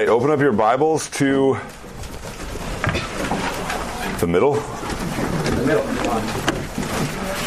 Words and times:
right, 0.00 0.08
open 0.08 0.30
up 0.30 0.40
your 0.40 0.52
Bibles 0.52 1.10
to 1.10 1.58
the 4.18 4.26
middle. 4.26 4.56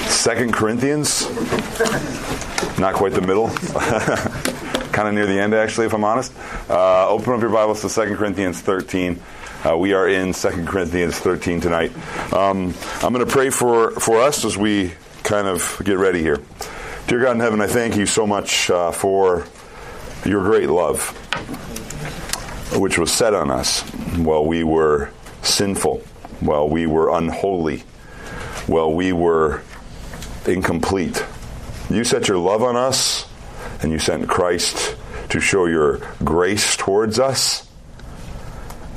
Second 0.07 0.53
Corinthians. 0.53 1.27
Not 2.77 2.93
quite 2.93 3.13
the 3.13 3.21
middle. 3.21 3.49
kind 4.91 5.07
of 5.07 5.15
near 5.15 5.25
the 5.25 5.39
end, 5.39 5.55
actually, 5.55 5.87
if 5.87 5.93
I'm 5.93 6.03
honest. 6.03 6.31
Uh, 6.69 7.09
open 7.09 7.33
up 7.33 7.41
your 7.41 7.49
Bibles 7.49 7.81
to 7.81 7.89
Second 7.89 8.17
Corinthians 8.17 8.61
13. 8.61 9.19
Uh, 9.65 9.75
we 9.75 9.93
are 9.93 10.07
in 10.07 10.31
Second 10.31 10.67
Corinthians 10.67 11.17
13 11.17 11.59
tonight. 11.59 11.91
Um, 12.31 12.75
I'm 13.01 13.13
going 13.13 13.25
to 13.25 13.31
pray 13.31 13.49
for, 13.49 13.91
for 13.91 14.21
us 14.21 14.45
as 14.45 14.55
we 14.55 14.93
kind 15.23 15.47
of 15.47 15.81
get 15.83 15.97
ready 15.97 16.21
here. 16.21 16.39
Dear 17.07 17.19
God 17.19 17.31
in 17.31 17.39
heaven, 17.39 17.61
I 17.61 17.67
thank 17.67 17.95
you 17.95 18.05
so 18.05 18.27
much 18.27 18.69
uh, 18.69 18.91
for 18.91 19.47
your 20.23 20.43
great 20.43 20.69
love, 20.69 21.17
which 22.77 22.97
was 22.97 23.11
set 23.11 23.33
on 23.33 23.51
us 23.51 23.81
while 24.17 24.45
we 24.45 24.63
were 24.63 25.09
sinful, 25.41 25.99
while 26.39 26.67
we 26.67 26.85
were 26.85 27.09
unholy, 27.15 27.79
while 28.67 28.91
we 28.93 29.13
were 29.13 29.61
incomplete. 30.47 31.23
You 31.89 32.03
set 32.03 32.27
your 32.27 32.37
love 32.37 32.63
on 32.63 32.75
us, 32.75 33.27
and 33.81 33.91
you 33.91 33.99
sent 33.99 34.27
Christ 34.27 34.95
to 35.29 35.39
show 35.39 35.65
your 35.65 35.99
grace 36.23 36.75
towards 36.75 37.19
us, 37.19 37.67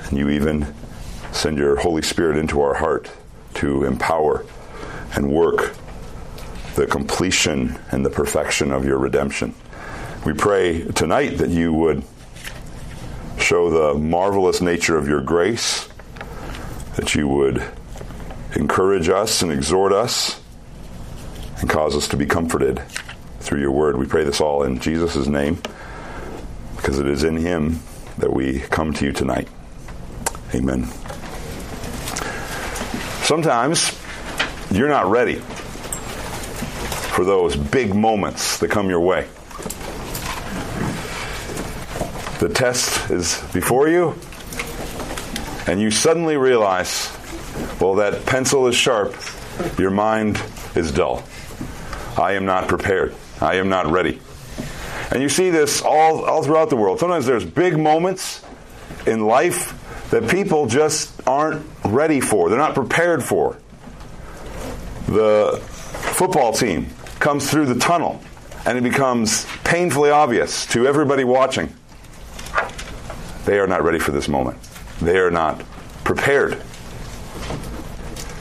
and 0.09 0.19
you 0.19 0.31
even 0.31 0.67
send 1.33 1.59
your 1.59 1.77
Holy 1.77 2.03
Spirit 2.03 2.39
into 2.39 2.61
our 2.61 2.75
heart 2.75 3.11
to 3.55 3.85
empower 3.85 4.45
and 5.15 5.31
work 5.31 5.75
the 6.77 6.87
completion 6.87 7.79
and 7.91 8.05
the 8.05 8.11
perfection 8.11 8.71
of 8.71 8.85
your 8.85 8.99
redemption. 8.99 9.55
We 10.25 10.35
pray 10.35 10.85
tonight 10.85 11.39
that 11.39 11.51
you 11.51 11.73
would 11.73 12.05
show 13.47 13.71
the 13.71 13.97
marvelous 13.97 14.61
nature 14.61 14.99
of 14.99 15.07
your 15.07 15.21
grace, 15.21 15.89
that 16.97 17.15
you 17.15 17.29
would 17.29 17.63
encourage 18.57 19.09
us 19.09 19.41
and 19.41 19.53
exhort 19.53 19.93
us, 19.93 20.43
and 21.61 21.71
cause 21.71 21.95
us 21.95 22.09
to 22.09 22.17
be 22.17 22.27
comforted 22.27 22.81
through 23.39 23.61
your 23.61 23.71
word. 23.71 23.97
We 23.99 24.07
pray 24.07 24.25
this 24.25 24.41
all 24.41 24.65
in 24.65 24.81
Jesus' 24.81 25.29
name, 25.29 25.63
because 26.75 26.99
it 26.99 27.07
is 27.07 27.23
in 27.23 27.37
him 27.37 27.79
that 28.19 28.33
we 28.33 28.59
come 28.59 28.93
to 28.95 29.05
you 29.05 29.13
tonight. 29.13 29.47
Amen. 30.53 30.87
Sometimes 33.23 33.97
you're 34.73 34.89
not 34.89 35.09
ready 35.09 35.37
for 37.15 37.25
those 37.25 37.55
big 37.55 37.95
moments 37.95 38.59
that 38.59 38.73
come 38.73 38.89
your 38.89 39.01
way. 39.01 39.29
The 42.39 42.51
test 42.51 43.11
is 43.11 43.43
before 43.55 43.89
you, 43.89 44.15
and 45.67 45.81
you 45.81 45.91
suddenly 45.91 46.37
realize, 46.37 47.11
well, 47.81 47.95
that 47.95 48.27
pencil 48.27 48.67
is 48.67 48.77
sharp, 48.77 49.17
your 49.79 49.91
mind 49.91 50.41
is 50.75 50.93
dull. 50.93 51.25
I 52.19 52.33
am 52.33 52.45
not 52.45 52.69
prepared. 52.69 53.15
I 53.41 53.55
am 53.55 53.71
not 53.71 53.87
ready. 53.87 54.21
And 55.11 55.23
you 55.23 55.31
see 55.31 55.49
this 55.49 55.81
all, 55.81 56.25
all 56.25 56.43
throughout 56.43 56.69
the 56.69 56.77
world. 56.77 56.99
Sometimes 57.01 57.25
there's 57.25 57.45
big 57.45 57.79
moments 57.79 58.45
in 59.07 59.25
life 59.25 60.11
that 60.11 60.29
people 60.29 60.67
just 60.67 61.27
aren't 61.27 61.65
ready 61.85 62.21
for, 62.21 62.49
they're 62.49 62.59
not 62.59 62.75
prepared 62.75 63.23
for. 63.23 63.57
The 65.07 65.59
football 65.63 66.53
team 66.53 66.89
comes 67.19 67.51
through 67.51 67.67
the 67.67 67.79
tunnel 67.79 68.21
and 68.67 68.77
it 68.77 68.83
becomes 68.83 69.47
painfully 69.65 70.11
obvious 70.11 70.67
to 70.67 70.87
everybody 70.87 71.25
watching 71.25 71.73
they 73.47 73.59
are 73.59 73.67
not 73.67 73.83
ready 73.83 73.99
for 73.99 74.13
this 74.13 74.29
moment. 74.29 74.63
They 75.01 75.19
are 75.19 75.31
not 75.31 75.63
prepared. 76.05 76.63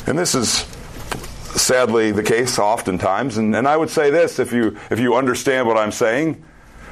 And 0.08 0.18
this 0.18 0.36
is 0.36 0.50
sadly 1.56 2.12
the 2.12 2.24
case 2.24 2.60
oftentimes. 2.60 3.38
And, 3.38 3.56
and 3.56 3.68
I 3.68 3.78
would 3.78 3.90
say 3.90 4.10
this 4.10 4.40
if 4.40 4.52
you, 4.52 4.78
if 4.92 5.00
you 5.00 5.16
understand 5.16 5.68
what 5.68 5.78
I'm 5.78 5.92
saying, 5.92 6.44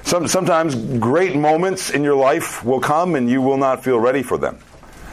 some, 0.04 0.28
sometimes 0.28 0.76
great 1.00 1.36
moments 1.36 1.90
in 1.90 2.04
your 2.04 2.16
life 2.16 2.64
will 2.64 2.80
come 2.80 3.16
and 3.16 3.30
you 3.30 3.42
will 3.42 3.58
not 3.58 3.84
feel 3.84 4.00
ready 4.00 4.24
for 4.24 4.38
them. 4.38 4.60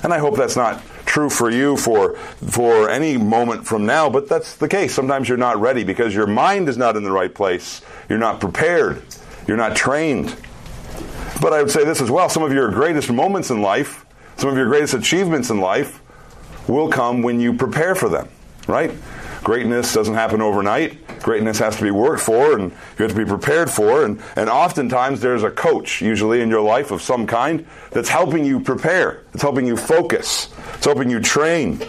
And 0.03 0.12
I 0.12 0.19
hope 0.19 0.37
that's 0.37 0.56
not 0.56 0.83
true 1.05 1.28
for 1.28 1.50
you 1.50 1.77
for, 1.77 2.16
for 2.16 2.89
any 2.89 3.16
moment 3.16 3.66
from 3.66 3.84
now, 3.84 4.09
but 4.09 4.28
that's 4.28 4.56
the 4.56 4.69
case. 4.69 4.94
Sometimes 4.94 5.28
you're 5.28 5.39
not 5.39 5.60
ready 5.60 5.84
because 5.84 6.15
your 6.15 6.27
mind 6.27 6.69
is 6.69 6.77
not 6.77 6.97
in 6.97 7.03
the 7.03 7.10
right 7.10 7.34
place. 7.34 7.83
You're 8.09 8.19
not 8.19 8.41
prepared. 8.41 9.03
You're 9.47 9.56
not 9.56 9.77
trained. 9.77 10.34
But 11.41 11.53
I 11.53 11.62
would 11.62 11.71
say 11.71 11.84
this 11.84 12.01
as 12.01 12.11
well 12.11 12.28
some 12.28 12.43
of 12.43 12.53
your 12.53 12.71
greatest 12.71 13.11
moments 13.11 13.51
in 13.51 13.62
life, 13.62 14.05
some 14.37 14.51
of 14.51 14.56
your 14.56 14.67
greatest 14.67 14.95
achievements 14.95 15.51
in 15.51 15.61
life 15.61 16.01
will 16.69 16.89
come 16.89 17.23
when 17.23 17.41
you 17.41 17.55
prepare 17.55 17.95
for 17.95 18.09
them, 18.09 18.28
right? 18.67 18.93
Greatness 19.43 19.95
doesn't 19.95 20.15
happen 20.15 20.43
overnight. 20.43 21.06
Greatness 21.23 21.59
has 21.59 21.77
to 21.77 21.83
be 21.83 21.91
worked 21.91 22.23
for 22.23 22.59
and 22.59 22.71
you 22.71 23.03
have 23.03 23.11
to 23.11 23.17
be 23.17 23.25
prepared 23.25 23.71
for. 23.71 24.05
And, 24.05 24.23
and 24.37 24.51
oftentimes 24.51 25.21
there's 25.21 25.43
a 25.43 25.51
coach, 25.51 26.03
usually 26.03 26.43
in 26.43 26.51
your 26.51 26.61
life 26.61 26.91
of 26.91 27.01
some 27.01 27.27
kind, 27.27 27.67
that's 27.91 28.09
helping 28.09 28.45
you 28.45 28.61
prepare, 28.61 29.25
it's 29.33 29.43
helping 29.43 29.67
you 29.67 29.77
focus, 29.77 30.53
it's 30.75 30.84
helping 30.84 31.11
you 31.11 31.21
train, 31.21 31.81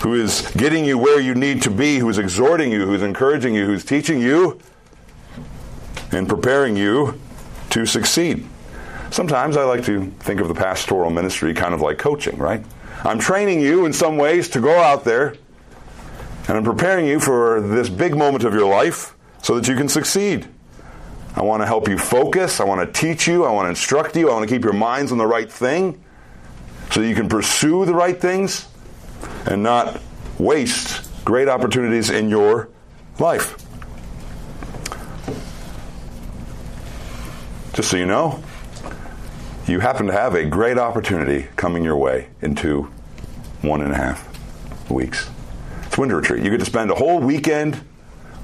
who 0.00 0.14
is 0.14 0.50
getting 0.56 0.84
you 0.84 0.98
where 0.98 1.20
you 1.20 1.34
need 1.34 1.62
to 1.62 1.70
be, 1.70 1.98
who's 1.98 2.18
exhorting 2.18 2.70
you, 2.70 2.84
who's 2.84 3.02
encouraging 3.02 3.54
you, 3.54 3.64
who's 3.64 3.84
teaching 3.84 4.20
you 4.20 4.60
and 6.12 6.28
preparing 6.28 6.76
you 6.76 7.18
to 7.76 7.84
succeed. 7.84 8.42
Sometimes 9.10 9.54
I 9.58 9.64
like 9.64 9.84
to 9.84 10.06
think 10.20 10.40
of 10.40 10.48
the 10.48 10.54
pastoral 10.54 11.10
ministry 11.10 11.52
kind 11.52 11.74
of 11.74 11.82
like 11.82 11.98
coaching, 11.98 12.38
right? 12.38 12.64
I'm 13.04 13.18
training 13.18 13.60
you 13.60 13.84
in 13.84 13.92
some 13.92 14.16
ways 14.16 14.48
to 14.50 14.60
go 14.62 14.80
out 14.80 15.04
there 15.04 15.34
and 16.48 16.56
I'm 16.56 16.64
preparing 16.64 17.06
you 17.06 17.20
for 17.20 17.60
this 17.60 17.90
big 17.90 18.16
moment 18.16 18.44
of 18.44 18.54
your 18.54 18.66
life 18.66 19.14
so 19.42 19.54
that 19.56 19.68
you 19.68 19.76
can 19.76 19.90
succeed. 19.90 20.48
I 21.34 21.42
want 21.42 21.60
to 21.60 21.66
help 21.66 21.86
you 21.86 21.98
focus. 21.98 22.60
I 22.60 22.64
want 22.64 22.80
to 22.80 22.98
teach 22.98 23.28
you. 23.28 23.44
I 23.44 23.52
want 23.52 23.66
to 23.66 23.70
instruct 23.70 24.16
you. 24.16 24.30
I 24.30 24.32
want 24.32 24.48
to 24.48 24.54
keep 24.54 24.64
your 24.64 24.72
minds 24.72 25.12
on 25.12 25.18
the 25.18 25.26
right 25.26 25.52
thing 25.52 26.02
so 26.92 27.02
you 27.02 27.14
can 27.14 27.28
pursue 27.28 27.84
the 27.84 27.94
right 27.94 28.18
things 28.18 28.68
and 29.44 29.62
not 29.62 30.00
waste 30.38 31.10
great 31.26 31.46
opportunities 31.46 32.08
in 32.08 32.30
your 32.30 32.70
life. 33.18 33.65
Just 37.76 37.90
so 37.90 37.98
you 37.98 38.06
know, 38.06 38.42
you 39.66 39.80
happen 39.80 40.06
to 40.06 40.12
have 40.14 40.34
a 40.34 40.46
great 40.46 40.78
opportunity 40.78 41.46
coming 41.56 41.84
your 41.84 41.98
way 41.98 42.28
in 42.40 42.54
two, 42.54 42.84
one 43.60 43.82
and 43.82 43.92
a 43.92 43.94
half 43.94 44.90
weeks. 44.90 45.28
It's 45.82 45.98
winter 45.98 46.16
retreat. 46.16 46.42
You 46.42 46.48
get 46.48 46.60
to 46.60 46.64
spend 46.64 46.90
a 46.90 46.94
whole 46.94 47.20
weekend 47.20 47.78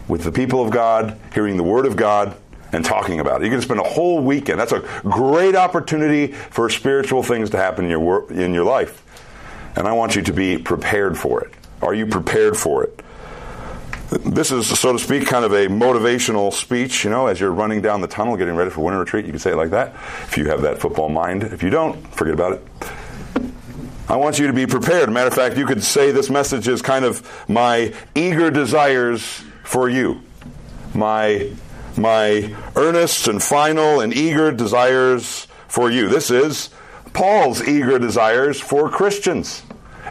with 0.07 0.23
the 0.23 0.33
people 0.33 0.63
of 0.63 0.71
God, 0.71 1.19
hearing 1.33 1.57
the 1.57 1.63
Word 1.63 1.87
of 1.87 1.97
God, 1.97 2.37
and 2.73 2.85
talking 2.85 3.21
about 3.21 3.41
it. 3.41 3.45
You 3.45 3.51
get 3.51 3.57
to 3.57 3.63
spend 3.63 3.81
a 3.81 3.85
whole 3.85 4.21
weekend. 4.21 4.61
That's 4.61 4.73
a 4.73 4.81
great 5.05 5.57
opportunity 5.57 6.27
for 6.27 6.69
spiritual 6.69 7.23
things 7.23 7.49
to 7.51 7.57
happen 7.57 7.87
in 7.87 7.91
your 7.91 8.31
in 8.31 8.53
your 8.53 8.65
life. 8.65 9.03
And 9.77 9.89
I 9.89 9.93
want 9.93 10.15
you 10.15 10.21
to 10.21 10.33
be 10.35 10.59
prepared 10.59 11.17
for 11.17 11.43
it. 11.43 11.55
Are 11.81 11.95
you 11.95 12.05
prepared 12.05 12.55
for 12.55 12.85
it? 12.85 13.03
This 14.13 14.53
is, 14.53 14.67
so 14.79 14.93
to 14.93 14.99
speak, 14.99 15.27
kind 15.27 15.43
of 15.43 15.53
a 15.53 15.69
motivational 15.69 16.53
speech, 16.53 17.03
you 17.03 17.09
know, 17.09 17.29
as 17.29 17.41
you're 17.41 17.51
running 17.51 17.81
down 17.81 18.03
the 18.03 18.07
tunnel 18.07 18.37
getting 18.37 18.55
ready 18.55 18.71
for 18.71 18.83
winter 18.83 18.99
retreat. 18.99 19.25
You 19.25 19.33
can 19.33 19.39
say 19.39 19.53
it 19.53 19.57
like 19.57 19.71
that 19.71 19.95
if 20.25 20.37
you 20.37 20.49
have 20.49 20.61
that 20.63 20.79
football 20.79 21.09
mind. 21.09 21.45
If 21.45 21.63
you 21.63 21.71
don't, 21.71 21.97
forget 22.15 22.35
about 22.35 22.53
it. 22.53 22.63
I 24.11 24.17
want 24.17 24.39
you 24.39 24.49
to 24.49 24.53
be 24.53 24.67
prepared. 24.67 25.11
Matter 25.11 25.29
of 25.29 25.35
fact, 25.35 25.57
you 25.57 25.65
could 25.65 25.83
say 25.83 26.11
this 26.11 26.29
message 26.29 26.69
is 26.69 26.83
kind 26.83 27.07
of 27.07 27.27
my 27.49 27.95
eager 28.15 28.51
desires 28.51 29.23
for 29.65 29.89
you. 29.89 30.21
My, 30.93 31.51
my 31.97 32.55
earnest 32.77 33.29
and 33.29 33.43
final 33.43 34.01
and 34.01 34.13
eager 34.13 34.53
desires 34.53 35.47
for 35.69 35.91
you. 35.91 36.11
This 36.11 36.31
is 36.31 36.69
Paul's 37.15 37.67
eager 37.67 37.99
desires 37.99 38.61
for 38.61 38.91
Christians. 38.91 39.63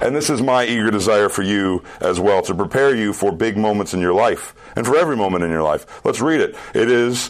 And 0.01 0.15
this 0.15 0.29
is 0.31 0.41
my 0.41 0.65
eager 0.65 0.89
desire 0.89 1.29
for 1.29 1.43
you 1.43 1.83
as 1.99 2.19
well, 2.19 2.41
to 2.43 2.55
prepare 2.55 2.95
you 2.95 3.13
for 3.13 3.31
big 3.31 3.55
moments 3.55 3.93
in 3.93 4.01
your 4.01 4.13
life 4.13 4.55
and 4.75 4.85
for 4.85 4.97
every 4.97 5.15
moment 5.15 5.43
in 5.43 5.51
your 5.51 5.61
life. 5.61 6.03
Let's 6.03 6.19
read 6.19 6.41
it. 6.41 6.55
It 6.73 6.89
is 6.89 7.29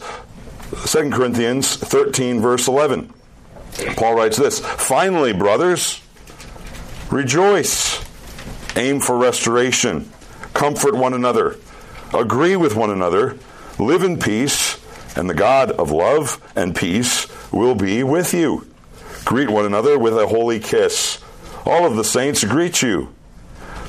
2 0.85 1.09
Corinthians 1.09 1.75
13, 1.75 2.39
verse 2.39 2.68
11. 2.69 3.13
Paul 3.97 4.15
writes 4.15 4.38
this 4.38 4.59
Finally, 4.59 5.33
brothers, 5.33 6.01
rejoice, 7.12 8.00
aim 8.77 9.01
for 9.01 9.18
restoration, 9.18 10.09
comfort 10.53 10.95
one 10.95 11.13
another, 11.13 11.57
agree 12.13 12.56
with 12.56 12.75
one 12.75 12.89
another, 12.89 13.38
live 13.79 14.03
in 14.03 14.18
peace, 14.18 14.79
and 15.18 15.29
the 15.29 15.33
God 15.33 15.71
of 15.71 15.91
love 15.91 16.41
and 16.56 16.73
peace 16.73 17.27
will 17.51 17.75
be 17.75 18.03
with 18.03 18.33
you. 18.33 18.65
Greet 19.25 19.50
one 19.50 19.65
another 19.65 20.00
with 20.00 20.18
a 20.18 20.25
holy 20.25 20.59
kiss. 20.59 21.19
All 21.65 21.85
of 21.85 21.95
the 21.95 22.03
saints 22.03 22.43
greet 22.43 22.81
you. 22.81 23.13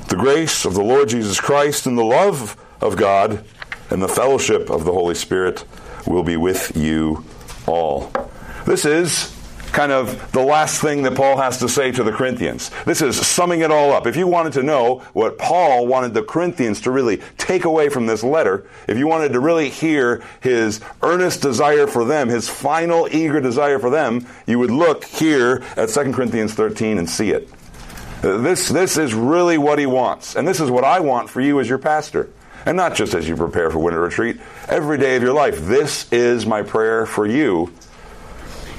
The 0.08 0.16
grace 0.16 0.64
of 0.64 0.74
the 0.74 0.82
Lord 0.82 1.08
Jesus 1.08 1.40
Christ 1.40 1.86
and 1.86 1.96
the 1.96 2.04
love 2.04 2.56
of 2.80 2.96
God 2.96 3.44
and 3.90 4.02
the 4.02 4.08
fellowship 4.08 4.70
of 4.70 4.84
the 4.84 4.92
Holy 4.92 5.14
Spirit 5.14 5.64
will 6.06 6.22
be 6.22 6.36
with 6.36 6.76
you 6.76 7.24
all. 7.66 8.12
This 8.66 8.84
is 8.84 9.34
kind 9.72 9.90
of 9.90 10.32
the 10.32 10.42
last 10.42 10.80
thing 10.80 11.02
that 11.02 11.14
Paul 11.14 11.38
has 11.38 11.58
to 11.58 11.68
say 11.68 11.90
to 11.92 12.04
the 12.04 12.12
Corinthians. 12.12 12.70
This 12.84 13.00
is 13.00 13.26
summing 13.26 13.60
it 13.60 13.70
all 13.70 13.92
up. 13.92 14.06
If 14.06 14.16
you 14.16 14.26
wanted 14.26 14.52
to 14.54 14.62
know 14.62 14.98
what 15.14 15.38
Paul 15.38 15.86
wanted 15.86 16.12
the 16.14 16.22
Corinthians 16.22 16.82
to 16.82 16.90
really 16.90 17.22
take 17.38 17.64
away 17.64 17.88
from 17.88 18.06
this 18.06 18.22
letter, 18.22 18.66
if 18.86 18.98
you 18.98 19.06
wanted 19.06 19.32
to 19.32 19.40
really 19.40 19.70
hear 19.70 20.22
his 20.40 20.80
earnest 21.02 21.40
desire 21.40 21.86
for 21.86 22.04
them, 22.04 22.28
his 22.28 22.48
final 22.48 23.08
eager 23.10 23.40
desire 23.40 23.78
for 23.78 23.88
them, 23.88 24.26
you 24.46 24.58
would 24.58 24.70
look 24.70 25.04
here 25.04 25.62
at 25.76 25.88
2 25.88 26.12
Corinthians 26.12 26.52
13 26.52 26.98
and 26.98 27.08
see 27.08 27.30
it. 27.30 27.48
This, 28.22 28.68
this 28.68 28.96
is 28.96 29.14
really 29.14 29.58
what 29.58 29.78
he 29.78 29.86
wants. 29.86 30.36
And 30.36 30.46
this 30.46 30.60
is 30.60 30.70
what 30.70 30.84
I 30.84 31.00
want 31.00 31.28
for 31.28 31.40
you 31.40 31.60
as 31.60 31.68
your 31.68 31.78
pastor. 31.78 32.30
And 32.64 32.76
not 32.76 32.94
just 32.94 33.14
as 33.14 33.28
you 33.28 33.36
prepare 33.36 33.70
for 33.70 33.80
winter 33.80 34.00
retreat, 34.00 34.40
every 34.68 34.96
day 34.96 35.16
of 35.16 35.22
your 35.22 35.34
life. 35.34 35.60
This 35.66 36.10
is 36.12 36.46
my 36.46 36.62
prayer 36.62 37.04
for 37.04 37.26
you 37.26 37.72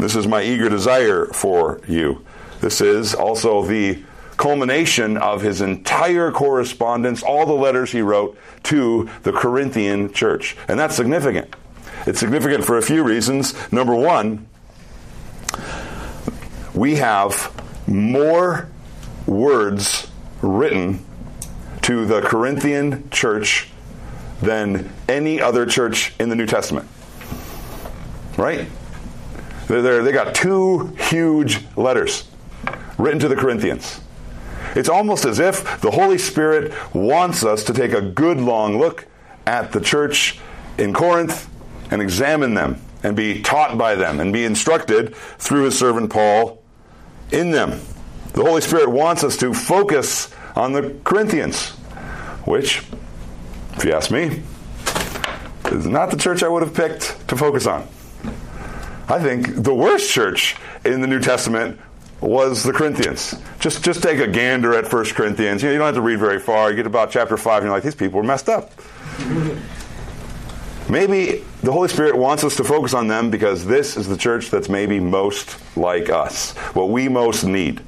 this 0.03 0.15
is 0.15 0.27
my 0.27 0.43
eager 0.43 0.67
desire 0.67 1.27
for 1.27 1.79
you. 1.87 2.25
This 2.59 2.81
is 2.81 3.15
also 3.15 3.63
the 3.63 4.03
culmination 4.35 5.17
of 5.17 5.41
his 5.41 5.61
entire 5.61 6.29
correspondence, 6.29 7.23
all 7.23 7.45
the 7.45 7.53
letters 7.53 7.91
he 7.91 8.01
wrote 8.01 8.37
to 8.63 9.09
the 9.23 9.31
Corinthian 9.31 10.11
church. 10.11 10.57
And 10.67 10.77
that's 10.77 10.95
significant. 10.95 11.55
It's 12.05 12.19
significant 12.19 12.65
for 12.65 12.77
a 12.77 12.81
few 12.81 13.03
reasons. 13.03 13.53
Number 13.71 13.95
one, 13.95 14.45
we 16.73 16.95
have 16.95 17.53
more 17.87 18.67
words 19.25 20.09
written 20.41 21.03
to 21.83 22.05
the 22.05 22.21
Corinthian 22.21 23.09
church 23.09 23.69
than 24.41 24.91
any 25.07 25.41
other 25.41 25.65
church 25.65 26.13
in 26.19 26.29
the 26.29 26.35
New 26.35 26.45
Testament. 26.45 26.87
Right? 28.37 28.67
They're, 29.67 30.03
they 30.03 30.11
got 30.11 30.35
two 30.35 30.87
huge 31.09 31.59
letters 31.75 32.29
written 32.97 33.19
to 33.19 33.27
the 33.27 33.35
Corinthians. 33.35 34.01
It's 34.75 34.89
almost 34.89 35.25
as 35.25 35.39
if 35.39 35.81
the 35.81 35.91
Holy 35.91 36.17
Spirit 36.17 36.73
wants 36.93 37.45
us 37.45 37.63
to 37.65 37.73
take 37.73 37.93
a 37.93 38.01
good 38.01 38.39
long 38.39 38.79
look 38.79 39.05
at 39.45 39.71
the 39.71 39.79
church 39.79 40.39
in 40.77 40.93
Corinth 40.93 41.49
and 41.91 42.01
examine 42.01 42.53
them 42.53 42.81
and 43.03 43.15
be 43.15 43.41
taught 43.41 43.77
by 43.77 43.95
them 43.95 44.19
and 44.19 44.33
be 44.33 44.45
instructed 44.45 45.15
through 45.15 45.65
his 45.65 45.77
servant 45.77 46.09
Paul 46.09 46.61
in 47.31 47.51
them. 47.51 47.79
The 48.33 48.43
Holy 48.43 48.61
Spirit 48.61 48.89
wants 48.89 49.23
us 49.23 49.37
to 49.37 49.53
focus 49.53 50.33
on 50.55 50.73
the 50.73 50.95
Corinthians, 51.03 51.69
which, 52.45 52.83
if 53.73 53.85
you 53.85 53.93
ask 53.93 54.09
me, 54.09 54.41
is 55.71 55.85
not 55.85 56.09
the 56.09 56.17
church 56.17 56.41
I 56.41 56.47
would 56.47 56.63
have 56.63 56.73
picked 56.73 57.27
to 57.29 57.37
focus 57.37 57.67
on. 57.67 57.87
I 59.07 59.19
think 59.19 59.63
the 59.63 59.73
worst 59.73 60.11
church 60.11 60.55
in 60.83 61.01
the 61.01 61.07
New 61.07 61.19
Testament 61.19 61.79
was 62.21 62.63
the 62.63 62.73
Corinthians. 62.73 63.35
Just 63.59 63.83
just 63.83 64.01
take 64.01 64.19
a 64.19 64.27
gander 64.27 64.73
at 64.73 64.91
1 64.91 65.05
Corinthians. 65.07 65.61
You, 65.61 65.69
know, 65.69 65.73
you 65.73 65.77
don't 65.77 65.87
have 65.87 65.95
to 65.95 66.01
read 66.01 66.19
very 66.19 66.39
far. 66.39 66.71
You 66.71 66.75
get 66.75 66.87
about 66.87 67.11
chapter 67.11 67.37
5 67.37 67.57
and 67.57 67.65
you're 67.65 67.73
like, 67.73 67.83
these 67.83 67.95
people 67.95 68.19
are 68.19 68.23
messed 68.23 68.49
up. 68.49 68.71
Maybe 70.89 71.43
the 71.61 71.71
Holy 71.71 71.87
Spirit 71.87 72.17
wants 72.17 72.43
us 72.43 72.55
to 72.57 72.63
focus 72.63 72.93
on 72.93 73.07
them 73.07 73.29
because 73.29 73.65
this 73.65 73.95
is 73.95 74.07
the 74.07 74.17
church 74.17 74.49
that's 74.49 74.69
maybe 74.69 74.99
most 74.99 75.57
like 75.77 76.09
us, 76.09 76.51
what 76.73 76.89
we 76.89 77.07
most 77.07 77.45
need. 77.45 77.81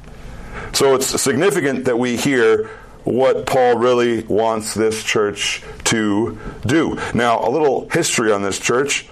So 0.75 0.93
it's 0.93 1.21
significant 1.21 1.85
that 1.85 1.97
we 1.97 2.17
hear 2.17 2.69
what 3.05 3.45
Paul 3.45 3.77
really 3.77 4.23
wants 4.23 4.73
this 4.73 5.01
church 5.01 5.63
to 5.85 6.37
do. 6.65 6.99
Now, 7.13 7.47
a 7.47 7.49
little 7.49 7.87
history 7.87 8.33
on 8.33 8.43
this 8.43 8.59
church. 8.59 9.07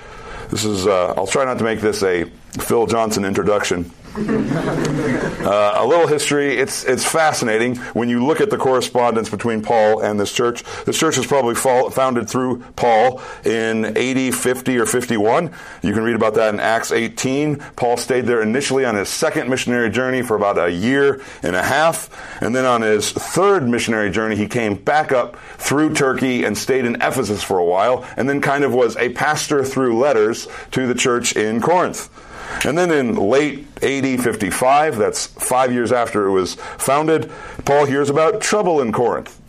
This 0.49 0.65
is, 0.65 0.85
uh, 0.85 1.13
I'll 1.15 1.25
try 1.25 1.45
not 1.45 1.59
to 1.59 1.63
make 1.63 1.79
this 1.79 2.03
a 2.03 2.25
Phil 2.59 2.85
Johnson 2.85 3.23
introduction. 3.23 3.89
Uh, 5.43 5.73
a 5.75 5.85
little 5.85 6.07
history. 6.07 6.55
It's 6.57 6.85
it's 6.85 7.03
fascinating 7.03 7.75
when 7.93 8.07
you 8.07 8.25
look 8.25 8.39
at 8.39 8.49
the 8.49 8.57
correspondence 8.57 9.29
between 9.29 9.61
Paul 9.61 9.99
and 10.01 10.17
this 10.17 10.31
church. 10.31 10.63
This 10.85 10.97
church 10.97 11.17
was 11.17 11.27
probably 11.27 11.53
fall, 11.53 11.89
founded 11.89 12.29
through 12.29 12.59
Paul 12.77 13.21
in 13.43 13.85
AD 13.97 14.33
50 14.33 14.77
or 14.77 14.85
51. 14.85 15.51
You 15.81 15.93
can 15.93 16.01
read 16.03 16.15
about 16.15 16.35
that 16.35 16.53
in 16.53 16.61
Acts 16.61 16.93
18. 16.93 17.57
Paul 17.75 17.97
stayed 17.97 18.25
there 18.25 18.41
initially 18.41 18.85
on 18.85 18.95
his 18.95 19.09
second 19.09 19.49
missionary 19.49 19.89
journey 19.89 20.21
for 20.21 20.37
about 20.37 20.57
a 20.57 20.71
year 20.71 21.21
and 21.41 21.57
a 21.57 21.63
half, 21.63 22.09
and 22.41 22.55
then 22.55 22.65
on 22.65 22.81
his 22.81 23.11
third 23.11 23.67
missionary 23.67 24.11
journey, 24.11 24.37
he 24.37 24.47
came 24.47 24.75
back 24.75 25.11
up 25.11 25.35
through 25.57 25.93
Turkey 25.93 26.45
and 26.45 26.57
stayed 26.57 26.85
in 26.85 26.95
Ephesus 26.95 27.43
for 27.43 27.57
a 27.59 27.65
while, 27.65 28.05
and 28.15 28.29
then 28.29 28.39
kind 28.39 28.63
of 28.63 28.73
was 28.73 28.95
a 28.95 29.09
pastor 29.09 29.65
through 29.65 29.99
letters 29.99 30.47
to 30.71 30.87
the 30.87 30.95
church 30.95 31.35
in 31.35 31.59
Corinth. 31.59 32.09
And 32.65 32.77
then 32.77 32.91
in 32.91 33.15
late 33.15 33.67
AD 33.83 34.23
55, 34.23 34.97
that's 34.97 35.27
five 35.27 35.71
years 35.71 35.91
after 35.91 36.27
it 36.27 36.31
was 36.31 36.55
founded, 36.55 37.31
Paul 37.65 37.85
hears 37.85 38.09
about 38.09 38.41
trouble 38.41 38.81
in 38.81 38.91
Corinth. 38.91 39.39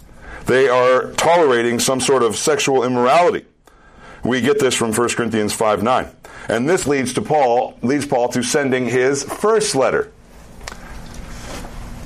They 0.47 0.69
are 0.69 1.13
tolerating 1.13 1.79
some 1.79 2.01
sort 2.01 2.23
of 2.23 2.37
sexual 2.37 2.85
immorality. 2.85 3.47
We 4.25 4.41
get 4.41 4.59
this 4.59 4.75
from 4.75 4.93
1 4.93 5.09
Corinthians 5.11 5.53
5 5.53 5.83
9. 5.83 6.09
And 6.49 6.69
this 6.69 6.87
leads 6.87 7.15
to 7.15 7.23
Paul, 7.23 7.79
leads 7.83 8.07
Paul 8.07 8.29
to 8.31 8.43
sending 8.43 8.87
his 8.87 9.23
first 9.23 9.75
letter, 9.75 10.13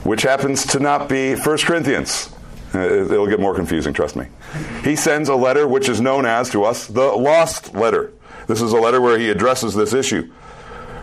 which 0.05 0.23
happens 0.23 0.67
to 0.67 0.81
not 0.81 1.09
be 1.09 1.35
1 1.35 1.59
Corinthians. 1.59 2.31
Uh, 2.75 2.81
it'll 2.81 3.27
get 3.27 3.41
more 3.41 3.55
confusing, 3.55 3.95
trust 3.95 4.15
me. 4.15 4.27
He 4.85 4.95
sends 4.95 5.29
a 5.29 5.35
letter 5.35 5.67
which 5.67 5.89
is 5.89 6.01
known 6.01 6.27
as 6.27 6.51
to 6.51 6.65
us 6.65 6.87
the 6.87 7.07
lost 7.07 7.75
letter. 7.75 8.13
This 8.47 8.61
is 8.61 8.73
a 8.73 8.77
letter 8.77 9.01
where 9.01 9.19
he 9.19 9.31
addresses 9.31 9.75
this 9.75 9.93
issue. 9.93 10.31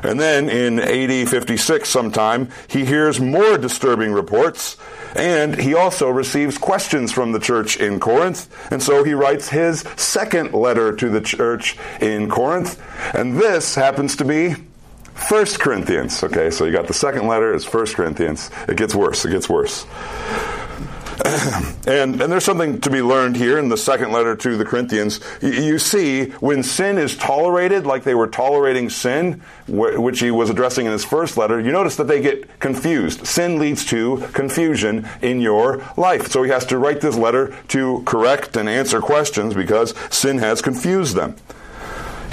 And 0.05 0.19
then 0.19 0.49
in 0.49 0.79
AD 0.79 1.29
56 1.29 1.89
sometime, 1.89 2.49
he 2.67 2.85
hears 2.85 3.19
more 3.19 3.57
disturbing 3.57 4.11
reports 4.11 4.77
and 5.15 5.55
he 5.55 5.73
also 5.73 6.09
receives 6.09 6.57
questions 6.57 7.11
from 7.11 7.31
the 7.31 7.39
church 7.39 7.77
in 7.77 7.99
Corinth. 7.99 8.49
And 8.71 8.83
so 8.83 9.03
he 9.03 9.13
writes 9.13 9.49
his 9.49 9.81
second 9.95 10.53
letter 10.53 10.93
to 10.95 11.09
the 11.09 11.21
church 11.21 11.77
in 12.01 12.29
Corinth. 12.29 12.81
And 13.15 13.37
this 13.37 13.75
happens 13.75 14.17
to 14.17 14.25
be 14.25 14.55
First 15.13 15.59
Corinthians. 15.59 16.21
Okay, 16.21 16.51
so 16.51 16.65
you 16.65 16.73
got 16.73 16.87
the 16.87 16.93
second 16.93 17.27
letter, 17.27 17.53
it's 17.53 17.63
First 17.63 17.95
Corinthians. 17.95 18.51
It 18.67 18.75
gets 18.75 18.93
worse, 18.93 19.23
it 19.23 19.31
gets 19.31 19.49
worse. 19.49 19.85
and, 21.87 22.21
and 22.21 22.31
there's 22.31 22.43
something 22.43 22.81
to 22.81 22.89
be 22.89 23.01
learned 23.01 23.37
here 23.37 23.57
in 23.57 23.69
the 23.69 23.77
second 23.77 24.11
letter 24.11 24.35
to 24.35 24.57
the 24.57 24.65
Corinthians. 24.65 25.21
You, 25.41 25.51
you 25.51 25.79
see, 25.79 26.25
when 26.41 26.61
sin 26.61 26.97
is 26.97 27.15
tolerated, 27.15 27.85
like 27.85 28.03
they 28.03 28.15
were 28.15 28.27
tolerating 28.27 28.89
sin, 28.89 29.41
wh- 29.67 29.97
which 29.97 30.19
he 30.19 30.29
was 30.29 30.49
addressing 30.49 30.85
in 30.85 30.91
his 30.91 31.05
first 31.05 31.37
letter, 31.37 31.59
you 31.59 31.71
notice 31.71 31.95
that 31.97 32.07
they 32.07 32.21
get 32.21 32.59
confused. 32.59 33.25
Sin 33.25 33.59
leads 33.59 33.85
to 33.85 34.27
confusion 34.33 35.07
in 35.21 35.39
your 35.39 35.83
life. 35.95 36.27
So 36.27 36.43
he 36.43 36.51
has 36.51 36.65
to 36.67 36.77
write 36.77 36.99
this 36.99 37.15
letter 37.15 37.55
to 37.69 38.03
correct 38.05 38.57
and 38.57 38.67
answer 38.67 38.99
questions 38.99 39.53
because 39.53 39.93
sin 40.09 40.39
has 40.39 40.61
confused 40.61 41.15
them. 41.15 41.35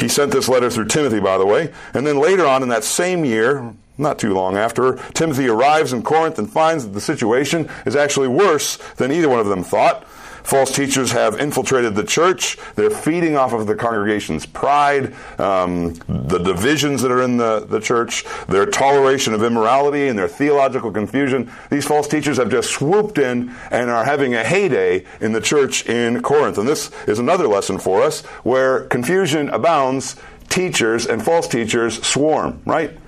He 0.01 0.09
sent 0.09 0.33
this 0.33 0.49
letter 0.49 0.71
through 0.71 0.87
Timothy, 0.87 1.21
by 1.21 1.39
the 1.39 1.47
way. 1.47 1.73
And 1.95 2.05
then 2.05 2.19
later 2.19 2.47
on 2.47 2.65
in 2.65 2.71
that 2.71 2.83
same 2.83 3.25
year, 3.25 3.73
not 3.99 4.19
too 4.19 4.35
long 4.35 4.57
after, 4.57 4.97
Timothy 5.13 5.49
arrives 5.49 5.93
in 5.93 6.03
Corinth 6.03 6.39
and 6.39 6.51
finds 6.51 6.85
that 6.85 6.93
the 6.93 7.01
situation 7.01 7.69
is 7.87 7.97
actually 7.97 8.29
worse 8.29 8.77
than 8.97 9.13
either 9.13 9.29
one 9.29 9.41
of 9.41 9.47
them 9.47 9.63
thought. 9.63 10.07
False 10.43 10.75
teachers 10.75 11.13
have 11.13 11.39
infiltrated 11.39 11.95
the 11.95 12.03
church. 12.03 12.59
They're 12.75 12.91
feeding 12.91 13.37
off 13.37 13.53
of 13.53 13.67
the 13.67 13.77
congregation's 13.77 14.45
pride, 14.45 15.15
um, 15.39 15.95
the 16.09 16.39
divisions 16.39 17.03
that 17.03 17.13
are 17.13 17.23
in 17.23 17.37
the, 17.37 17.61
the 17.61 17.79
church, 17.79 18.25
their 18.49 18.67
toleration 18.67 19.35
of 19.35 19.45
immorality, 19.45 20.09
and 20.09 20.19
their 20.19 20.29
theological 20.29 20.91
confusion. 20.91 21.51
These 21.71 21.87
false 21.87 22.09
teachers 22.09 22.39
have 22.39 22.51
just 22.51 22.71
swooped 22.71 23.19
in 23.19 23.55
and 23.71 23.89
are 23.89 24.05
having 24.05 24.35
a 24.35 24.43
heyday 24.43 25.05
in 25.21 25.33
the 25.33 25.41
church 25.41 25.87
in 25.87 26.23
Corinth. 26.23 26.59
And 26.59 26.67
this 26.67 26.91
is 27.07 27.21
another 27.21 27.47
lesson 27.47 27.79
for 27.79 28.03
us 28.03 28.23
where 28.43 28.87
confusion 28.87 29.49
abounds, 29.51 30.17
teachers 30.49 31.07
and 31.07 31.25
false 31.25 31.47
teachers 31.47 32.05
swarm, 32.05 32.63
right? 32.67 32.99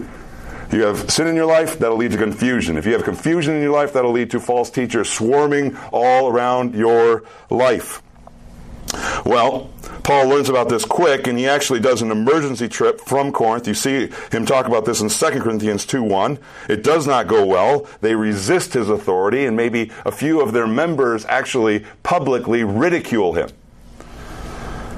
You 0.73 0.83
have 0.83 1.11
sin 1.11 1.27
in 1.27 1.37
your 1.37 1.47
life, 1.47 1.79
that'll 1.79 1.97
lead 1.97 2.13
to 2.13 2.19
confusion. 2.19 2.77
If 2.77 2.87
you 2.87 2.93
have 2.93 3.05
confusion 3.05 3.55
in 3.55 3.63
your 3.63 3.73
life, 3.73 3.93
that'll 3.93 4.13
lead 4.13 4.31
to 4.31 4.41
false 4.41 4.71
teachers 4.71 5.09
swarming 5.09 5.77
all 5.93 6.29
around 6.29 6.75
your 6.75 7.25
life. 7.51 8.03
Well, 9.25 9.71
Paul 10.03 10.29
learns 10.29 10.49
about 10.49 10.69
this 10.69 10.85
quick, 10.85 11.27
and 11.27 11.39
he 11.39 11.49
actually 11.49 11.81
does 11.81 12.03
an 12.03 12.11
emergency 12.11 12.69
trip 12.69 13.01
from 13.01 13.33
Corinth. 13.33 13.67
You 13.67 13.75
see 13.75 14.11
him 14.31 14.45
talk 14.45 14.67
about 14.67 14.85
this 14.85 15.01
in 15.01 15.09
2 15.09 15.41
Corinthians 15.41 15.87
2 15.87 16.03
1. 16.03 16.39
It 16.69 16.83
does 16.83 17.07
not 17.07 17.27
go 17.27 17.45
well. 17.47 17.87
They 18.01 18.15
resist 18.15 18.75
his 18.75 18.91
authority, 18.91 19.47
and 19.47 19.57
maybe 19.57 19.91
a 20.05 20.13
few 20.13 20.41
of 20.41 20.53
their 20.53 20.67
members 20.67 21.25
actually 21.25 21.85
publicly 22.03 22.65
ridicule 22.65 23.33
him. 23.33 23.49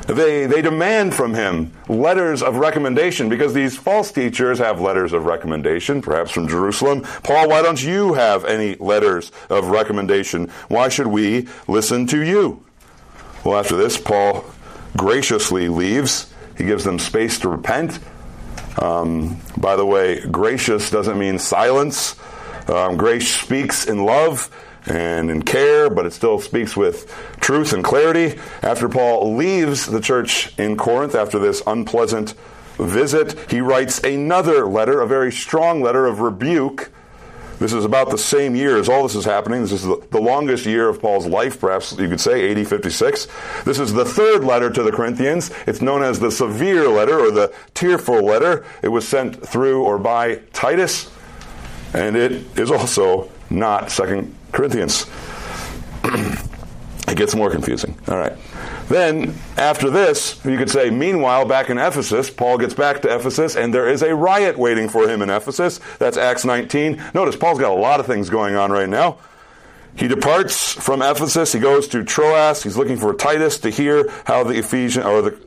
They, 0.07 0.47
they 0.47 0.63
demand 0.63 1.15
from 1.15 1.35
him 1.35 1.73
letters 1.89 2.43
of 2.43 2.57
recommendation 2.57 3.29
because 3.29 3.55
these 3.55 3.77
false 3.77 4.13
teachers 4.13 4.61
have 4.61 4.81
letters 4.81 5.13
of 5.13 5.25
recommendation, 5.25 6.01
perhaps 6.01 6.31
from 6.31 6.47
Jerusalem. 6.47 7.03
Paul, 7.25 7.49
why 7.49 7.63
don't 7.63 7.83
you 7.83 8.15
have 8.15 8.45
any 8.45 8.77
letters 8.77 9.33
of 9.51 9.69
recommendation? 9.69 10.49
Why 10.69 10.89
should 10.89 11.09
we 11.09 11.49
listen 11.67 12.07
to 12.09 12.23
you? 12.23 12.65
Well, 13.45 13.59
after 13.59 13.77
this, 13.77 13.99
Paul 13.99 14.45
graciously 14.97 15.69
leaves. 15.69 16.33
He 16.57 16.65
gives 16.65 16.85
them 16.85 17.01
space 17.01 17.41
to 17.41 17.49
repent. 17.49 17.99
Um, 18.81 19.41
by 19.57 19.75
the 19.75 19.87
way, 19.87 20.21
gracious 20.21 20.91
doesn't 20.91 21.19
mean 21.19 21.39
silence. 21.39 22.15
Um, 22.69 22.97
grace 22.97 23.33
speaks 23.33 23.87
in 23.87 24.05
love 24.05 24.51
and 24.87 25.31
in 25.31 25.43
care, 25.43 25.91
but 25.91 26.07
it 26.07 26.13
still 26.13 26.39
speaks 26.39 26.77
with 26.77 27.13
truth 27.41 27.73
and 27.73 27.83
clarity. 27.83 28.39
After 28.63 28.89
Paul 28.89 29.35
leaves 29.35 29.87
the 29.87 30.01
church 30.01 30.57
in 30.59 30.77
Corinth 30.77 31.15
after 31.15 31.39
this 31.39 31.63
unpleasant 31.67 32.35
visit, 32.79 33.51
he 33.51 33.61
writes 33.61 33.99
another 34.01 34.67
letter, 34.67 35.01
a 35.01 35.07
very 35.07 35.33
strong 35.33 35.83
letter 35.83 36.07
of 36.07 36.21
rebuke. 36.21 36.91
This 37.59 37.73
is 37.73 37.87
about 37.87 38.11
the 38.11 38.19
same 38.19 38.55
year 38.55 38.77
as 38.77 38.89
all 38.89 39.03
this 39.03 39.15
is 39.15 39.25
happening. 39.25 39.63
This 39.63 39.73
is 39.73 39.83
the, 39.83 40.21
longest 40.21 40.67
year 40.67 40.91
of 40.91 41.01
Paul's 41.01 41.27
life, 41.27 41.59
perhaps 41.59 41.97
you 41.99 42.09
could 42.09 42.21
say, 42.21 42.51
AD 42.51 42.69
56. 42.69 43.29
This 43.65 43.79
is 43.79 43.95
the 43.95 44.05
third 44.05 44.45
letter 44.45 44.71
to 44.71 44.83
the 44.83 44.93
Corinthians. 44.93 45.51
It's 45.67 45.81
known 45.81 46.03
as 46.03 46.21
the 46.21 46.31
severe 46.31 46.89
letter 46.89 47.19
or 47.19 47.31
the 47.31 47.55
tearful 47.73 48.23
letter. 48.23 48.67
It 48.83 48.89
was 48.89 49.09
sent 49.09 49.47
through 49.47 49.85
or 49.85 49.97
by 49.97 50.37
Titus, 50.53 51.11
and 51.95 52.15
it 52.15 52.59
is 52.59 52.71
also 52.71 53.31
not 53.49 53.91
Second 53.91 54.35
Corinthians. 54.57 55.07
it 56.05 57.17
gets 57.17 57.35
more 57.35 57.51
confusing. 57.51 57.97
All 58.09 58.17
right. 58.17 58.33
Then, 58.89 59.35
after 59.59 59.91
this, 59.91 60.43
you 60.47 60.57
could 60.57 60.71
say, 60.71 60.89
meanwhile, 60.89 61.45
back 61.45 61.69
in 61.69 61.77
Ephesus, 61.77 62.31
Paul 62.31 62.57
gets 62.57 62.73
back 62.73 63.03
to 63.03 63.15
Ephesus, 63.15 63.55
and 63.55 63.75
there 63.75 63.87
is 63.87 64.03
a 64.03 64.15
riot 64.15 64.57
waiting 64.57 64.89
for 64.89 65.09
him 65.09 65.21
in 65.21 65.29
Ephesus. 65.29 65.79
That's 65.99 66.17
Acts 66.17 66.45
19. 66.47 67.03
Notice, 67.13 67.37
Paul's 67.37 67.59
got 67.59 67.73
a 67.73 67.81
lot 67.81 68.01
of 68.01 68.07
things 68.07 68.31
going 68.31 68.57
on 68.57 68.73
right 68.73 68.89
now. 68.89 69.19
He 69.95 70.09
departs 70.09 70.73
from 70.73 71.03
Ephesus. 71.03 71.53
He 71.53 71.61
goes 71.61 71.89
to 71.89 72.03
Troas. 72.03 72.63
He's 72.63 72.77
looking 72.77 72.97
for 72.97 73.13
Titus 73.13 73.59
to 73.61 73.71
hear 73.71 74.11
how 74.25 74.45
the 74.45 74.59
Ephesian 74.59 75.03
or 75.03 75.21
the 75.21 75.39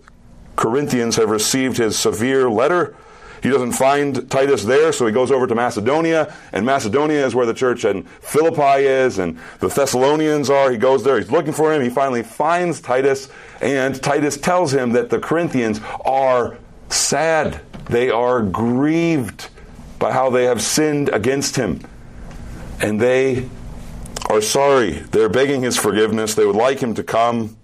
Corinthians 0.56 1.16
have 1.16 1.30
received 1.30 1.78
his 1.78 1.98
severe 1.98 2.50
letter. 2.50 2.96
He 3.42 3.50
doesn't 3.50 3.74
find 3.74 4.30
Titus 4.30 4.64
there, 4.64 4.92
so 4.92 5.06
he 5.06 5.14
goes 5.14 5.32
over 5.32 5.48
to 5.48 5.56
Macedonia, 5.56 6.36
and 6.52 6.66
Macedonia 6.66 7.26
is 7.26 7.36
where 7.36 7.46
the 7.46 7.54
church 7.54 7.86
in 7.86 8.04
Philippi 8.04 8.86
is, 8.86 9.20
and 9.20 9.40
the 9.60 9.68
Thessalonians 9.68 10.50
are. 10.50 10.72
He 10.72 10.78
goes 10.78 11.04
there, 11.04 11.20
he's 11.20 11.32
looking 11.32 11.54
for 11.54 11.74
him. 11.74 11.82
He 11.82 11.90
finally 11.90 12.24
finds 12.24 12.82
Titus, 12.82 13.30
and 13.62 14.02
Titus 14.02 14.38
tells 14.38 14.74
him 14.74 14.92
that 14.94 15.10
the 15.10 15.20
Corinthians 15.20 15.80
are 16.06 16.58
sad. 16.90 17.62
They 17.86 18.10
are 18.10 18.42
grieved 18.42 19.50
by 19.98 20.12
how 20.12 20.30
they 20.30 20.46
have 20.46 20.62
sinned 20.62 21.10
against 21.10 21.56
him. 21.56 21.82
And 22.82 23.02
they 23.02 23.50
are 24.30 24.42
sorry. 24.42 24.92
They're 24.92 25.30
begging 25.30 25.64
his 25.64 25.76
forgiveness. 25.76 26.36
They 26.36 26.46
would 26.46 26.56
like 26.56 26.80
him 26.80 26.94
to 26.96 27.04
come. 27.04 27.58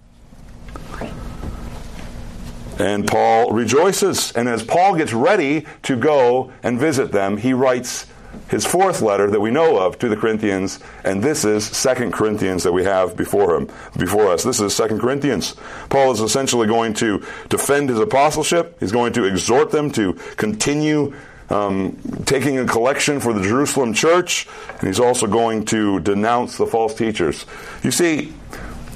And 2.78 3.06
Paul 3.06 3.52
rejoices. 3.52 4.32
And 4.32 4.48
as 4.48 4.62
Paul 4.62 4.96
gets 4.96 5.12
ready 5.12 5.66
to 5.82 5.96
go 5.96 6.52
and 6.62 6.78
visit 6.78 7.12
them, 7.12 7.36
he 7.36 7.52
writes 7.52 8.06
his 8.48 8.64
fourth 8.64 9.02
letter 9.02 9.30
that 9.30 9.40
we 9.40 9.50
know 9.50 9.78
of 9.78 9.98
to 9.98 10.08
the 10.08 10.16
Corinthians, 10.16 10.78
and 11.04 11.22
this 11.22 11.44
is 11.44 11.64
Second 11.64 12.12
Corinthians 12.12 12.62
that 12.62 12.72
we 12.72 12.84
have 12.84 13.16
before 13.16 13.56
him, 13.56 13.68
before 13.98 14.30
us. 14.30 14.44
This 14.44 14.60
is 14.60 14.74
Second 14.74 15.00
Corinthians. 15.00 15.56
Paul 15.88 16.12
is 16.12 16.20
essentially 16.20 16.66
going 16.66 16.94
to 16.94 17.24
defend 17.48 17.88
his 17.88 17.98
apostleship. 17.98 18.76
He's 18.78 18.92
going 18.92 19.12
to 19.14 19.24
exhort 19.24 19.70
them 19.70 19.90
to 19.92 20.12
continue 20.36 21.14
um, 21.48 21.96
taking 22.24 22.58
a 22.58 22.66
collection 22.66 23.20
for 23.20 23.32
the 23.32 23.42
Jerusalem 23.42 23.94
church, 23.94 24.48
and 24.78 24.86
he's 24.86 25.00
also 25.00 25.26
going 25.26 25.64
to 25.66 26.00
denounce 26.00 26.56
the 26.56 26.66
false 26.66 26.94
teachers. 26.94 27.46
You 27.82 27.90
see, 27.90 28.32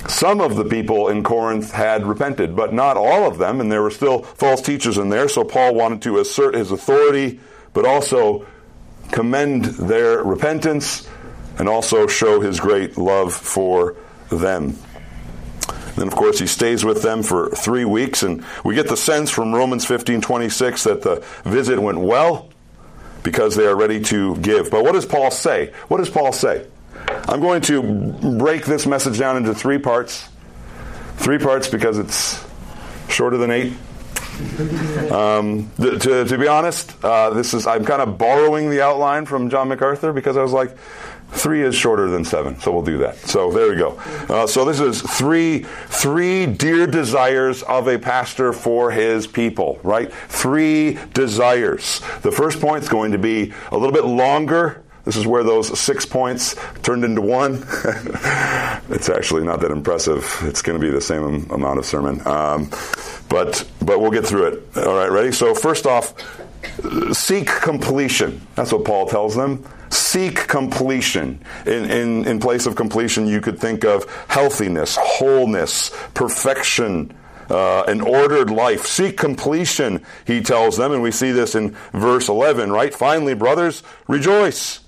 some 0.08 0.40
of 0.40 0.56
the 0.56 0.64
people 0.64 1.08
in 1.08 1.22
Corinth 1.22 1.72
had 1.72 2.06
repented, 2.06 2.56
but 2.56 2.72
not 2.72 2.96
all 2.96 3.26
of 3.26 3.38
them, 3.38 3.60
and 3.60 3.70
there 3.70 3.82
were 3.82 3.90
still 3.90 4.22
false 4.22 4.62
teachers 4.62 4.98
in 4.98 5.08
there. 5.08 5.28
So 5.28 5.44
Paul 5.44 5.74
wanted 5.74 6.02
to 6.02 6.18
assert 6.18 6.54
his 6.54 6.70
authority, 6.70 7.40
but 7.72 7.84
also 7.84 8.46
commend 9.12 9.64
their 9.64 10.22
repentance 10.22 11.08
and 11.58 11.68
also 11.68 12.06
show 12.06 12.40
his 12.40 12.60
great 12.60 12.96
love 12.96 13.34
for 13.34 13.96
them. 14.30 14.76
Then, 15.96 16.06
of 16.06 16.14
course, 16.14 16.38
he 16.38 16.46
stays 16.46 16.84
with 16.84 17.02
them 17.02 17.22
for 17.22 17.50
three 17.50 17.84
weeks, 17.84 18.22
and 18.22 18.44
we 18.64 18.74
get 18.74 18.88
the 18.88 18.96
sense 18.96 19.30
from 19.30 19.54
Romans 19.54 19.84
15 19.84 20.20
26 20.20 20.84
that 20.84 21.02
the 21.02 21.24
visit 21.44 21.78
went 21.78 21.98
well 21.98 22.48
because 23.22 23.56
they 23.56 23.66
are 23.66 23.76
ready 23.76 24.00
to 24.00 24.36
give. 24.36 24.70
But 24.70 24.84
what 24.84 24.92
does 24.92 25.04
Paul 25.04 25.30
say? 25.30 25.72
What 25.88 25.98
does 25.98 26.08
Paul 26.08 26.32
say? 26.32 26.66
I'm 27.28 27.40
going 27.40 27.62
to 27.62 27.82
break 28.38 28.64
this 28.64 28.86
message 28.86 29.18
down 29.18 29.36
into 29.36 29.54
three 29.54 29.78
parts. 29.78 30.28
Three 31.16 31.38
parts 31.38 31.68
because 31.68 31.98
it's 31.98 32.44
shorter 33.08 33.36
than 33.36 33.50
eight. 33.50 33.72
Um, 35.12 35.70
to, 35.76 36.24
to, 36.24 36.38
be 36.38 36.48
honest, 36.48 36.96
uh, 37.04 37.30
this 37.30 37.52
is 37.52 37.66
I'm 37.66 37.84
kind 37.84 38.00
of 38.00 38.16
borrowing 38.16 38.70
the 38.70 38.80
outline 38.82 39.26
from 39.26 39.50
John 39.50 39.68
MacArthur 39.68 40.12
because 40.12 40.36
I 40.36 40.42
was 40.42 40.52
like, 40.52 40.76
three 41.28 41.62
is 41.62 41.74
shorter 41.74 42.08
than 42.08 42.24
seven, 42.24 42.58
so 42.58 42.72
we'll 42.72 42.82
do 42.82 42.98
that. 42.98 43.16
So 43.16 43.52
there 43.52 43.68
we 43.68 43.76
go. 43.76 43.96
Uh, 44.28 44.46
so 44.46 44.64
this 44.64 44.80
is 44.80 45.02
three 45.02 45.64
three 45.88 46.46
dear 46.46 46.86
desires 46.86 47.62
of 47.62 47.86
a 47.88 47.98
pastor 47.98 48.52
for 48.52 48.90
his 48.90 49.26
people. 49.26 49.78
Right? 49.82 50.12
Three 50.12 50.98
desires. 51.12 52.00
The 52.22 52.32
first 52.32 52.60
point 52.60 52.82
is 52.82 52.88
going 52.88 53.12
to 53.12 53.18
be 53.18 53.52
a 53.70 53.76
little 53.76 53.92
bit 53.92 54.04
longer 54.04 54.82
this 55.04 55.16
is 55.16 55.26
where 55.26 55.42
those 55.42 55.78
six 55.78 56.04
points 56.04 56.54
turned 56.82 57.04
into 57.04 57.20
one. 57.20 57.54
it's 58.90 59.08
actually 59.08 59.44
not 59.44 59.60
that 59.60 59.70
impressive. 59.70 60.38
It's 60.42 60.62
going 60.62 60.78
to 60.78 60.84
be 60.84 60.90
the 60.90 61.00
same 61.00 61.50
amount 61.50 61.78
of 61.78 61.86
sermon. 61.86 62.26
Um, 62.26 62.70
but, 63.28 63.68
but 63.80 64.00
we'll 64.00 64.10
get 64.10 64.26
through 64.26 64.48
it. 64.48 64.76
All 64.76 64.96
right, 64.96 65.10
ready? 65.10 65.32
So, 65.32 65.54
first 65.54 65.86
off, 65.86 66.14
seek 67.12 67.46
completion. 67.46 68.46
That's 68.54 68.72
what 68.72 68.84
Paul 68.84 69.06
tells 69.06 69.34
them. 69.34 69.64
Seek 69.90 70.46
completion. 70.46 71.42
In, 71.66 71.90
in, 71.90 72.26
in 72.26 72.40
place 72.40 72.66
of 72.66 72.76
completion, 72.76 73.26
you 73.26 73.40
could 73.40 73.58
think 73.58 73.84
of 73.84 74.04
healthiness, 74.28 74.96
wholeness, 75.00 75.90
perfection, 76.14 77.14
uh, 77.48 77.84
an 77.88 78.00
ordered 78.00 78.50
life. 78.50 78.86
Seek 78.86 79.16
completion, 79.16 80.04
he 80.26 80.40
tells 80.40 80.76
them, 80.76 80.92
and 80.92 81.02
we 81.02 81.10
see 81.10 81.32
this 81.32 81.54
in 81.54 81.70
verse 81.92 82.28
11, 82.28 82.70
right? 82.70 82.94
Finally, 82.94 83.34
brothers, 83.34 83.82
rejoice. 84.06 84.80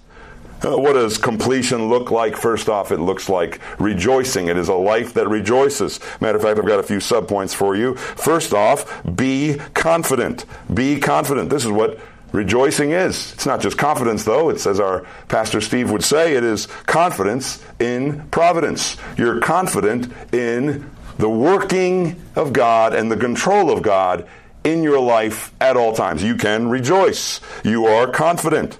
Uh, 0.64 0.78
what 0.78 0.92
does 0.92 1.19
completion 1.19 1.88
look 1.88 2.11
like? 2.11 2.37
First 2.37 2.69
off, 2.69 2.92
it 2.92 2.99
looks 2.99 3.28
like 3.28 3.61
rejoicing. 3.81 4.47
It 4.47 4.57
is 4.57 4.69
a 4.69 4.75
life 4.75 5.14
that 5.14 5.28
rejoices. 5.28 5.99
Matter 6.21 6.37
of 6.37 6.42
fact, 6.42 6.59
I've 6.59 6.66
got 6.66 6.78
a 6.78 6.85
few 6.85 6.99
subpoints 6.99 7.54
for 7.54 7.75
you. 7.75 7.97
First 7.97 8.54
off, 8.54 9.02
be 9.16 9.57
confident. 9.75 10.45
Be 10.73 11.00
confident. 11.00 11.50
This 11.50 11.64
is 11.64 11.73
what 11.73 11.99
rejoicing 12.31 12.92
is. 12.92 13.33
It's 13.33 13.47
not 13.47 13.61
just 13.61 13.76
confidence, 13.76 14.25
though. 14.25 14.50
It's, 14.50 14.66
as 14.66 14.78
our 14.78 15.04
Pastor 15.28 15.61
Steve 15.61 15.90
would 15.90 16.04
say, 16.04 16.37
it 16.37 16.45
is 16.45 16.66
confidence 16.87 17.64
in 17.81 18.28
providence. 18.28 18.97
You're 19.16 19.40
confident 19.40 20.12
in 20.33 20.88
the 21.19 21.28
working 21.28 22.23
of 22.37 22.52
God 22.52 22.95
and 22.95 23.11
the 23.11 23.16
control 23.16 23.71
of 23.71 23.83
God 23.83 24.28
in 24.64 24.83
your 24.83 25.00
life 25.00 25.52
at 25.61 25.76
all 25.76 25.92
times. 25.92 26.23
You 26.23 26.37
can 26.37 26.69
rejoice. 26.69 27.40
You 27.64 27.87
are 27.87 28.11
confident. 28.11 28.78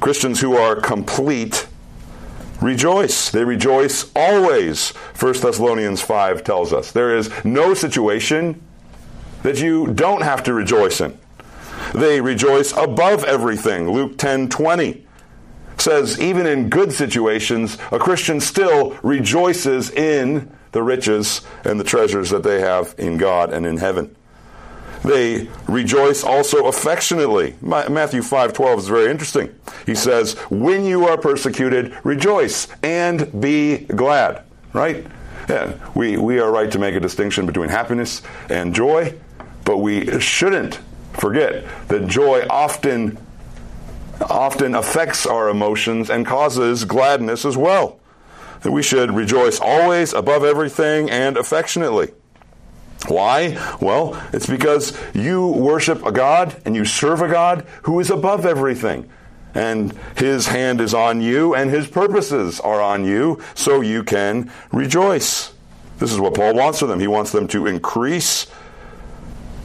Christians 0.00 0.40
who 0.40 0.56
are 0.56 0.76
complete 0.76 1.66
rejoice. 2.60 3.30
They 3.30 3.44
rejoice 3.44 4.10
always. 4.14 4.90
1 4.90 5.40
Thessalonians 5.40 6.00
5 6.00 6.44
tells 6.44 6.72
us 6.72 6.92
there 6.92 7.16
is 7.16 7.30
no 7.44 7.74
situation 7.74 8.62
that 9.42 9.60
you 9.60 9.88
don't 9.88 10.22
have 10.22 10.42
to 10.44 10.54
rejoice 10.54 11.00
in. 11.00 11.18
They 11.94 12.20
rejoice 12.20 12.72
above 12.72 13.24
everything. 13.24 13.90
Luke 13.90 14.18
10 14.18 14.48
20 14.48 15.06
says, 15.78 16.20
even 16.20 16.46
in 16.46 16.68
good 16.68 16.92
situations, 16.92 17.78
a 17.92 17.98
Christian 17.98 18.40
still 18.40 18.98
rejoices 19.02 19.90
in 19.90 20.52
the 20.72 20.82
riches 20.82 21.42
and 21.64 21.78
the 21.78 21.84
treasures 21.84 22.30
that 22.30 22.42
they 22.42 22.60
have 22.60 22.94
in 22.98 23.16
God 23.16 23.52
and 23.52 23.64
in 23.64 23.76
heaven. 23.76 24.14
They 25.04 25.48
rejoice 25.68 26.24
also 26.24 26.66
affectionately. 26.66 27.54
Matthew 27.62 28.22
5:12 28.22 28.78
is 28.78 28.88
very 28.88 29.10
interesting. 29.10 29.50
He 29.86 29.94
says, 29.94 30.34
"When 30.50 30.84
you 30.84 31.06
are 31.06 31.16
persecuted, 31.16 31.92
rejoice 32.04 32.66
and 32.82 33.40
be 33.40 33.86
glad." 33.94 34.40
Right? 34.72 35.06
Yeah, 35.48 35.72
we 35.94 36.16
we 36.16 36.40
are 36.40 36.50
right 36.50 36.70
to 36.70 36.78
make 36.78 36.94
a 36.94 37.00
distinction 37.00 37.46
between 37.46 37.70
happiness 37.70 38.22
and 38.50 38.74
joy, 38.74 39.14
but 39.64 39.78
we 39.78 40.20
shouldn't 40.20 40.78
forget 41.14 41.64
that 41.88 42.06
joy 42.06 42.44
often 42.50 43.18
often 44.28 44.74
affects 44.74 45.26
our 45.26 45.48
emotions 45.48 46.10
and 46.10 46.26
causes 46.26 46.84
gladness 46.84 47.44
as 47.44 47.56
well. 47.56 47.98
That 48.62 48.72
we 48.72 48.82
should 48.82 49.14
rejoice 49.14 49.60
always 49.60 50.12
above 50.12 50.44
everything 50.44 51.08
and 51.08 51.36
affectionately. 51.36 52.10
Why? 53.08 53.56
Well, 53.80 54.20
it's 54.32 54.46
because 54.46 54.98
you 55.14 55.46
worship 55.48 56.04
a 56.04 56.12
God 56.12 56.60
and 56.64 56.74
you 56.74 56.84
serve 56.84 57.22
a 57.22 57.28
God 57.28 57.66
who 57.82 58.00
is 58.00 58.10
above 58.10 58.46
everything. 58.46 59.08
And 59.54 59.92
his 60.16 60.46
hand 60.46 60.80
is 60.80 60.94
on 60.94 61.20
you 61.20 61.54
and 61.54 61.70
his 61.70 61.88
purposes 61.88 62.60
are 62.60 62.80
on 62.80 63.04
you, 63.04 63.42
so 63.54 63.80
you 63.80 64.04
can 64.04 64.52
rejoice. 64.72 65.52
This 65.98 66.12
is 66.12 66.20
what 66.20 66.34
Paul 66.34 66.54
wants 66.54 66.78
for 66.78 66.86
them. 66.86 67.00
He 67.00 67.08
wants 67.08 67.32
them 67.32 67.48
to 67.48 67.66
increase 67.66 68.46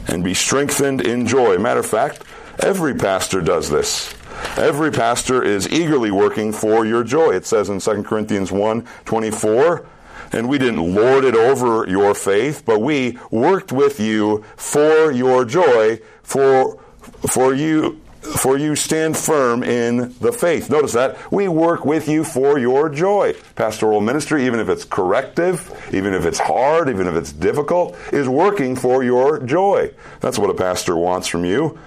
and 0.08 0.24
be 0.24 0.34
strengthened 0.34 1.00
in 1.00 1.26
joy. 1.26 1.58
Matter 1.58 1.80
of 1.80 1.86
fact, 1.86 2.22
every 2.60 2.94
pastor 2.94 3.40
does 3.40 3.70
this. 3.70 4.14
Every 4.56 4.90
pastor 4.90 5.42
is 5.42 5.68
eagerly 5.68 6.10
working 6.10 6.52
for 6.52 6.84
your 6.84 7.04
joy. 7.04 7.30
It 7.30 7.46
says 7.46 7.68
in 7.68 7.80
2 7.80 8.02
Corinthians 8.02 8.50
1 8.50 8.86
24, 9.04 9.86
and 10.34 10.48
we 10.48 10.58
didn't 10.58 10.94
lord 10.94 11.24
it 11.24 11.34
over 11.34 11.88
your 11.88 12.14
faith, 12.14 12.64
but 12.64 12.80
we 12.80 13.18
worked 13.30 13.72
with 13.72 14.00
you 14.00 14.44
for 14.56 15.12
your 15.12 15.44
joy, 15.44 16.00
for 16.22 16.80
for 17.28 17.54
you 17.54 18.00
for 18.22 18.56
you 18.56 18.74
stand 18.74 19.16
firm 19.16 19.62
in 19.62 20.14
the 20.20 20.32
faith. 20.32 20.70
Notice 20.70 20.92
that. 20.94 21.30
We 21.30 21.46
work 21.46 21.84
with 21.84 22.08
you 22.08 22.24
for 22.24 22.58
your 22.58 22.88
joy. 22.88 23.34
Pastoral 23.54 24.00
ministry, 24.00 24.46
even 24.46 24.60
if 24.60 24.68
it's 24.68 24.84
corrective, 24.84 25.70
even 25.92 26.14
if 26.14 26.24
it's 26.24 26.38
hard, 26.38 26.88
even 26.88 27.06
if 27.06 27.14
it's 27.14 27.32
difficult, 27.32 27.96
is 28.12 28.28
working 28.28 28.76
for 28.76 29.04
your 29.04 29.40
joy. 29.40 29.92
That's 30.20 30.38
what 30.38 30.50
a 30.50 30.54
pastor 30.54 30.96
wants 30.96 31.28
from 31.28 31.44
you. 31.44 31.78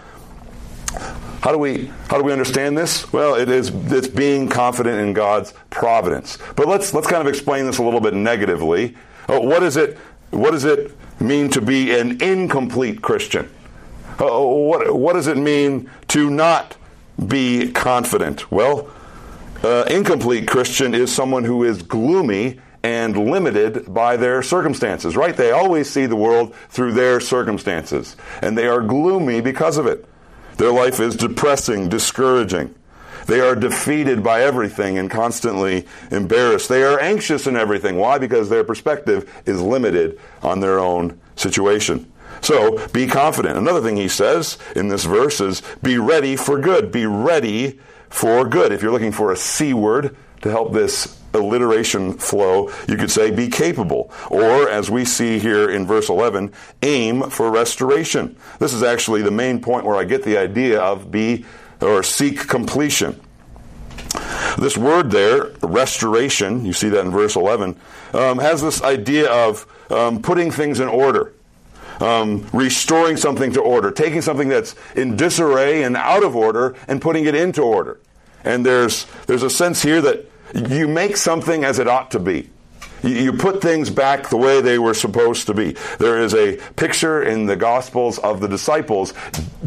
How 1.42 1.52
do 1.52 1.58
we 1.58 1.92
how 2.10 2.18
do 2.18 2.24
we 2.24 2.32
understand 2.32 2.78
this? 2.78 3.12
Well, 3.14 3.36
it 3.36 3.50
is 3.50 3.72
it's 3.92 4.08
being 4.08 4.50
confident 4.50 5.00
in 5.00 5.14
God's 5.14 5.54
providence. 5.70 6.38
But 6.56 6.68
let's 6.68 6.94
let's 6.94 7.08
kind 7.08 7.22
of 7.22 7.28
explain 7.28 7.66
this 7.66 7.78
a 7.78 7.84
little 7.84 8.02
bit 8.02 8.14
negatively. 8.14 8.96
Uh, 9.30 9.40
what 9.40 9.64
is 9.64 9.78
it 9.78 9.98
what 10.32 10.52
does 10.52 10.66
it 10.66 10.92
mean 11.20 11.50
to 11.52 11.62
be 11.62 11.98
an 11.98 12.22
incomplete 12.22 13.02
Christian? 13.02 13.50
Uh, 14.20 14.40
what 14.40 14.96
what 14.96 15.14
does 15.14 15.28
it 15.28 15.38
mean 15.38 15.90
to 16.10 16.30
not 16.30 16.76
be 17.28 17.72
confident? 17.72 18.52
Well, 18.52 18.90
uh, 19.64 19.86
incomplete 19.90 20.48
Christian 20.48 20.96
is 20.96 21.14
someone 21.14 21.44
who 21.44 21.64
is 21.64 21.82
gloomy 21.82 22.60
and 22.84 23.32
limited 23.32 23.94
by 23.94 24.18
their 24.18 24.42
circumstances, 24.42 25.16
right? 25.16 25.36
They 25.36 25.52
always 25.52 25.90
see 25.90 26.06
the 26.06 26.16
world 26.16 26.56
through 26.70 26.94
their 26.94 27.20
circumstances, 27.20 28.16
and 28.42 28.58
they 28.58 28.68
are 28.68 28.82
gloomy 28.82 29.42
because 29.42 29.78
of 29.78 29.88
it. 29.88 30.08
Their 30.58 30.72
life 30.72 31.00
is 31.00 31.16
depressing, 31.16 31.90
discouraging. 31.90 32.74
They 33.28 33.42
are 33.42 33.56
defeated 33.56 34.24
by 34.24 34.42
everything 34.42 34.98
and 34.98 35.12
constantly 35.12 35.86
embarrassed. 36.12 36.70
They 36.70 36.84
are 36.84 37.00
anxious 37.00 37.46
in 37.46 37.58
everything. 37.58 37.98
Why? 37.98 38.18
Because 38.18 38.50
their 38.50 38.64
perspective 38.64 39.30
is 39.46 39.62
limited 39.62 40.20
on 40.42 40.62
their 40.62 40.80
own 40.80 41.20
situation. 41.36 42.12
So 42.42 42.88
be 42.90 43.06
confident. 43.08 43.58
Another 43.58 43.82
thing 43.82 43.98
he 43.98 44.08
says 44.08 44.58
in 44.76 44.88
this 44.88 45.04
verse 45.04 45.42
is 45.42 45.62
be 45.84 45.98
ready 45.98 46.36
for 46.36 46.60
good. 46.60 46.92
Be 46.92 47.06
ready 47.06 47.80
for 48.10 48.48
good. 48.48 48.72
If 48.72 48.82
you're 48.82 48.92
looking 48.92 49.12
for 49.12 49.32
a 49.32 49.38
C 49.38 49.74
word 49.74 50.16
to 50.42 50.50
help 50.50 50.72
this 50.72 51.20
alliteration 51.38 52.14
flow, 52.14 52.70
you 52.88 52.98
could 52.98 53.12
say 53.12 53.32
be 53.32 53.48
capable. 53.48 54.12
Or, 54.30 54.70
as 54.70 54.90
we 54.90 55.06
see 55.06 55.40
here 55.40 55.70
in 55.70 55.86
verse 55.86 56.10
11, 56.10 56.52
aim 56.82 57.30
for 57.30 57.50
restoration. 57.52 58.36
This 58.60 58.74
is 58.74 58.84
actually 58.84 59.22
the 59.22 59.32
main 59.32 59.62
point 59.62 59.86
where 59.86 59.96
I 59.96 60.04
get 60.04 60.24
the 60.24 60.38
idea 60.38 60.80
of 60.82 61.12
be 61.12 61.46
or 61.82 62.04
seek 62.04 62.48
completion. 62.48 63.20
This 64.58 64.78
word 64.78 65.12
there, 65.12 65.52
restoration, 65.62 66.66
you 66.66 66.74
see 66.74 66.90
that 66.90 67.06
in 67.06 67.12
verse 67.12 67.36
11, 67.36 67.76
um, 68.14 68.40
has 68.40 68.62
this 68.62 68.82
idea 68.82 69.32
of 69.32 69.68
um, 69.92 70.22
putting 70.22 70.52
things 70.52 70.80
in 70.80 70.88
order. 70.88 71.34
Um, 72.00 72.48
restoring 72.54 73.18
something 73.18 73.54
to 73.54 73.62
order, 73.62 73.90
taking 73.90 74.22
something 74.22 74.50
that's 74.50 74.76
in 74.96 75.16
disarray 75.16 75.82
and 75.82 75.98
out 75.98 76.24
of 76.24 76.36
order 76.36 76.76
and 76.88 77.02
putting 77.02 77.26
it 77.26 77.34
into 77.34 77.64
order. 77.64 78.00
And 78.44 78.64
there's 78.64 79.08
there's 79.26 79.42
a 79.42 79.50
sense 79.50 79.82
here 79.82 80.00
that 80.02 80.30
you 80.54 80.88
make 80.88 81.18
something 81.18 81.64
as 81.64 81.80
it 81.80 81.88
ought 81.88 82.12
to 82.12 82.20
be. 82.20 82.50
You 83.04 83.34
put 83.34 83.62
things 83.62 83.90
back 83.90 84.30
the 84.30 84.38
way 84.38 84.60
they 84.60 84.80
were 84.80 84.94
supposed 84.94 85.48
to 85.48 85.54
be. 85.54 85.76
There 86.00 86.20
is 86.20 86.34
a 86.34 86.58
picture 86.76 87.22
in 87.22 87.46
the 87.46 87.56
Gospels 87.56 88.18
of 88.18 88.40
the 88.40 88.48
disciples 88.48 89.14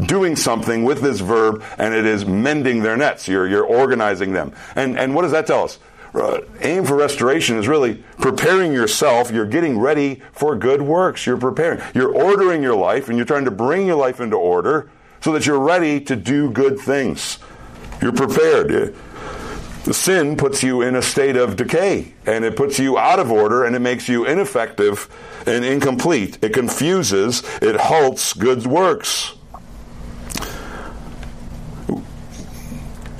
doing 0.05 0.35
something 0.35 0.83
with 0.83 1.01
this 1.01 1.21
verb, 1.21 1.63
and 1.77 1.93
it 1.93 2.05
is 2.05 2.25
mending 2.25 2.83
their 2.83 2.97
nets. 2.97 3.27
You're, 3.27 3.47
you're 3.47 3.65
organizing 3.65 4.33
them. 4.33 4.53
And, 4.75 4.99
and 4.99 5.15
what 5.15 5.21
does 5.21 5.31
that 5.31 5.47
tell 5.47 5.63
us? 5.63 5.79
Uh, 6.13 6.41
aim 6.59 6.83
for 6.83 6.97
restoration 6.97 7.57
is 7.57 7.69
really 7.69 8.03
preparing 8.19 8.73
yourself. 8.73 9.31
You're 9.31 9.45
getting 9.45 9.79
ready 9.79 10.21
for 10.33 10.57
good 10.57 10.81
works. 10.81 11.25
You're 11.25 11.37
preparing. 11.37 11.81
You're 11.95 12.13
ordering 12.13 12.61
your 12.61 12.75
life, 12.75 13.07
and 13.07 13.17
you're 13.17 13.25
trying 13.25 13.45
to 13.45 13.51
bring 13.51 13.87
your 13.87 13.95
life 13.95 14.19
into 14.19 14.35
order 14.35 14.89
so 15.21 15.31
that 15.31 15.45
you're 15.45 15.59
ready 15.59 16.01
to 16.01 16.17
do 16.17 16.51
good 16.51 16.77
things. 16.77 17.39
You're 18.01 18.11
prepared. 18.11 18.93
The 19.83 19.95
sin 19.95 20.37
puts 20.37 20.61
you 20.61 20.83
in 20.83 20.95
a 20.95 21.01
state 21.01 21.35
of 21.35 21.55
decay 21.55 22.13
and 22.27 22.45
it 22.45 22.55
puts 22.55 22.77
you 22.77 22.99
out 22.99 23.19
of 23.19 23.31
order 23.31 23.65
and 23.65 23.75
it 23.75 23.79
makes 23.79 24.07
you 24.07 24.25
ineffective 24.25 25.09
and 25.47 25.65
incomplete. 25.65 26.37
It 26.43 26.53
confuses, 26.53 27.41
it 27.63 27.75
halts 27.75 28.33
good 28.33 28.67
works. 28.67 29.33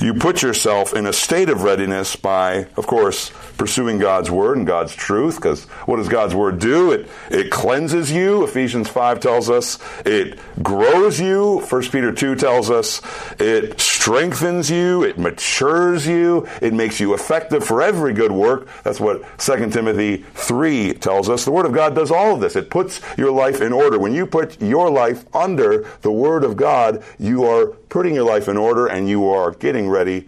You 0.02 0.16
put 0.16 0.42
yourself 0.42 0.96
in 0.96 1.06
a 1.06 1.14
state 1.14 1.48
of 1.48 1.62
readiness 1.62 2.16
by, 2.16 2.66
of 2.76 2.88
course, 2.88 3.32
pursuing 3.56 4.00
God's 4.00 4.32
word 4.32 4.58
and 4.58 4.66
God's 4.66 4.96
truth, 4.96 5.36
because 5.36 5.66
what 5.86 5.98
does 5.98 6.10
God's 6.10 6.34
word 6.34 6.58
do? 6.58 6.92
It, 6.92 7.08
it 7.30 7.52
cleanses 7.52 8.12
you, 8.12 8.44
Ephesians 8.44 8.90
5 8.90 9.20
tells 9.20 9.48
us. 9.52 9.78
It 10.04 10.40
grows 10.64 11.20
you, 11.20 11.60
1 11.60 11.82
Peter 11.84 12.12
2 12.12 12.34
tells 12.34 12.72
us. 12.72 13.00
It 13.40 13.80
strengthens 13.80 14.72
you, 14.72 15.04
it 15.04 15.20
matures 15.20 16.08
you, 16.08 16.48
it 16.64 16.74
makes 16.74 17.00
you 17.00 17.14
effective 17.14 17.64
for 17.64 17.84
every 17.84 18.14
good 18.14 18.32
work. 18.32 18.68
That's 18.84 19.00
what 19.00 19.22
2 19.38 19.70
Timothy 19.70 20.26
3 20.34 20.94
tells 20.96 21.30
us. 21.30 21.46
The 21.46 21.52
word 21.52 21.68
of 21.68 21.74
God 21.74 21.94
does 21.94 22.10
all 22.10 22.34
of 22.34 22.42
this. 22.42 22.56
It 22.56 22.72
puts 22.72 23.02
your 23.20 23.30
life 23.30 23.62
in 23.62 23.72
order. 23.72 24.00
When 24.00 24.16
you 24.16 24.26
put 24.26 24.60
your 24.60 24.90
life 24.90 25.26
under 25.36 25.88
the 26.02 26.12
word 26.12 26.44
of 26.44 26.58
God, 26.58 27.04
you 27.20 27.44
are 27.44 27.76
putting 27.92 28.16
your 28.16 28.26
life 28.26 28.48
in 28.48 28.58
order 28.58 28.88
and 28.88 29.08
you 29.08 29.30
are 29.30 29.52
getting 29.52 29.88
ready 29.88 30.28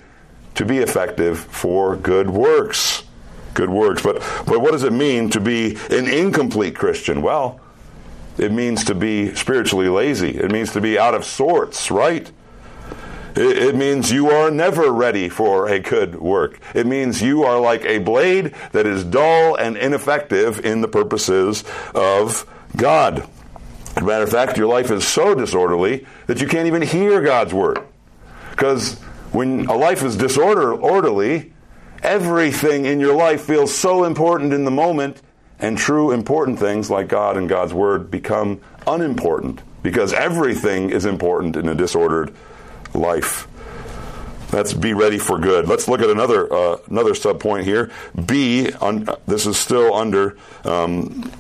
to 0.54 0.64
be 0.64 0.78
effective 0.78 1.40
for 1.40 1.96
good 1.96 2.30
works 2.30 3.04
good 3.54 3.70
works. 3.70 4.02
But, 4.02 4.16
but 4.46 4.62
what 4.62 4.72
does 4.72 4.84
it 4.84 4.94
mean 4.94 5.30
to 5.32 5.40
be 5.40 5.78
an 5.90 6.08
incomplete 6.08 6.76
Christian? 6.76 7.22
Well, 7.22 7.60
it 8.38 8.52
means 8.52 8.84
to 8.86 8.96
be 8.96 9.34
spiritually 9.36 9.90
lazy. 9.90 10.30
It 10.30 10.52
means 10.52 10.72
to 10.74 10.82
be 10.82 10.98
out 10.98 11.14
of 11.14 11.24
sorts, 11.24 11.92
right? 11.92 12.32
It, 13.36 13.58
it 13.58 13.76
means 13.76 14.12
you 14.12 14.30
are 14.30 14.50
never 14.50 14.92
ready 14.92 15.30
for 15.30 15.68
a 15.68 15.80
good 15.80 16.20
work. 16.20 16.60
It 16.74 16.88
means 16.88 17.22
you 17.22 17.44
are 17.44 17.60
like 17.60 17.86
a 17.86 18.00
blade 18.00 18.56
that 18.72 18.86
is 18.86 19.04
dull 19.04 19.56
and 19.56 19.78
ineffective 19.78 20.66
in 20.66 20.82
the 20.82 20.88
purposes 20.88 21.64
of 21.94 22.46
God. 22.76 23.28
As 23.96 24.04
a 24.04 24.06
matter 24.06 24.24
of 24.24 24.30
fact, 24.30 24.58
your 24.58 24.68
life 24.68 24.92
is 24.92 25.08
so 25.08 25.36
disorderly 25.36 26.06
that 26.28 26.42
you 26.42 26.48
can't 26.48 26.68
even 26.68 26.82
hear 26.82 27.22
God's 27.22 27.54
word. 27.54 27.80
Because 28.52 29.00
when 29.32 29.66
a 29.68 29.76
life 29.76 30.04
is 30.04 30.16
disorderly, 30.16 31.54
Everything 32.04 32.84
in 32.86 33.00
your 33.00 33.16
life 33.16 33.44
feels 33.44 33.74
so 33.74 34.04
important 34.04 34.52
in 34.52 34.66
the 34.66 34.72
moment, 34.72 35.22
and 35.58 35.78
true 35.78 36.12
important 36.12 36.60
things 36.60 36.90
like 36.90 37.08
God 37.08 37.38
and 37.38 37.48
God's 37.48 37.74
Word 37.74 38.12
become 38.12 38.60
unimportant 38.86 39.62
because 39.82 40.12
everything 40.12 40.90
is 40.90 41.06
important 41.06 41.56
in 41.56 41.70
a 41.70 41.76
disordered 41.76 42.36
life. 42.94 43.48
Let's 44.52 44.74
be 44.74 44.94
ready 44.94 45.18
for 45.18 45.40
good. 45.40 45.70
Let's 45.70 45.88
look 45.88 46.02
at 46.02 46.10
another 46.10 46.52
uh, 46.54 46.78
another 46.90 47.16
sub 47.16 47.40
point 47.40 47.64
here. 47.64 47.90
B. 48.26 48.70
un, 48.82 49.08
this 49.26 49.46
is 49.46 49.56
still 49.56 49.94
under 49.94 50.38
um, 50.66 51.32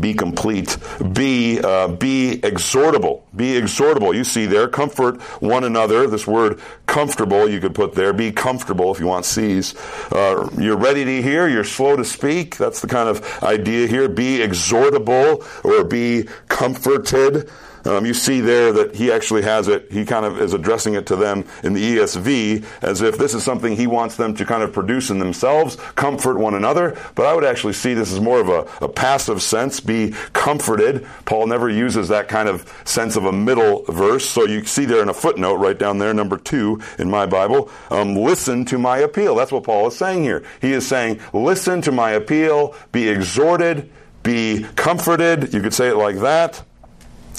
be 0.00 0.14
complete. 0.14 0.76
Be 1.12 1.60
uh, 1.60 1.88
be 1.88 2.40
exhortable. 2.42 3.22
Be 3.34 3.60
exhortable. 3.60 4.14
You 4.14 4.24
see 4.24 4.46
there, 4.46 4.68
comfort 4.68 5.20
one 5.40 5.64
another. 5.64 6.06
This 6.06 6.26
word 6.26 6.60
comfortable 6.86 7.48
you 7.48 7.60
could 7.60 7.74
put 7.74 7.94
there. 7.94 8.12
Be 8.12 8.32
comfortable 8.32 8.92
if 8.92 9.00
you 9.00 9.06
want 9.06 9.24
C's. 9.24 9.74
Uh, 10.12 10.48
you're 10.58 10.76
ready 10.76 11.04
to 11.04 11.22
hear. 11.22 11.48
You're 11.48 11.64
slow 11.64 11.96
to 11.96 12.04
speak. 12.04 12.56
That's 12.56 12.80
the 12.80 12.88
kind 12.88 13.08
of 13.08 13.42
idea 13.42 13.86
here. 13.86 14.08
Be 14.08 14.38
exhortable 14.38 15.44
or 15.64 15.84
be 15.84 16.28
comforted. 16.48 17.50
Um, 17.84 18.06
you 18.06 18.14
see 18.14 18.40
there 18.40 18.72
that 18.72 18.94
he 18.94 19.10
actually 19.12 19.42
has 19.42 19.68
it, 19.68 19.90
he 19.90 20.04
kind 20.04 20.24
of 20.24 20.40
is 20.40 20.52
addressing 20.52 20.94
it 20.94 21.06
to 21.06 21.16
them 21.16 21.44
in 21.62 21.72
the 21.72 21.96
ESV 21.96 22.64
as 22.82 23.02
if 23.02 23.18
this 23.18 23.34
is 23.34 23.42
something 23.42 23.76
he 23.76 23.86
wants 23.86 24.16
them 24.16 24.34
to 24.34 24.44
kind 24.44 24.62
of 24.62 24.72
produce 24.72 25.10
in 25.10 25.18
themselves, 25.18 25.76
comfort 25.94 26.38
one 26.38 26.54
another. 26.54 26.96
But 27.14 27.26
I 27.26 27.34
would 27.34 27.44
actually 27.44 27.72
see 27.72 27.94
this 27.94 28.12
as 28.12 28.20
more 28.20 28.40
of 28.40 28.48
a, 28.48 28.84
a 28.84 28.88
passive 28.88 29.42
sense, 29.42 29.80
be 29.80 30.12
comforted. 30.32 31.06
Paul 31.24 31.46
never 31.46 31.68
uses 31.68 32.08
that 32.08 32.28
kind 32.28 32.48
of 32.48 32.72
sense 32.84 33.16
of 33.16 33.24
a 33.24 33.32
middle 33.32 33.84
verse. 33.84 34.28
So 34.28 34.46
you 34.46 34.64
see 34.64 34.84
there 34.84 35.02
in 35.02 35.08
a 35.08 35.14
footnote 35.14 35.56
right 35.56 35.78
down 35.78 35.98
there, 35.98 36.12
number 36.14 36.36
two 36.36 36.80
in 36.98 37.10
my 37.10 37.26
Bible, 37.26 37.70
um, 37.90 38.16
listen 38.16 38.64
to 38.66 38.78
my 38.78 38.98
appeal. 38.98 39.34
That's 39.34 39.52
what 39.52 39.64
Paul 39.64 39.88
is 39.88 39.96
saying 39.96 40.22
here. 40.22 40.44
He 40.60 40.72
is 40.72 40.86
saying, 40.86 41.20
listen 41.32 41.82
to 41.82 41.92
my 41.92 42.12
appeal, 42.12 42.74
be 42.92 43.08
exhorted, 43.08 43.90
be 44.22 44.66
comforted. 44.76 45.54
You 45.54 45.62
could 45.62 45.74
say 45.74 45.88
it 45.88 45.96
like 45.96 46.16
that. 46.20 46.62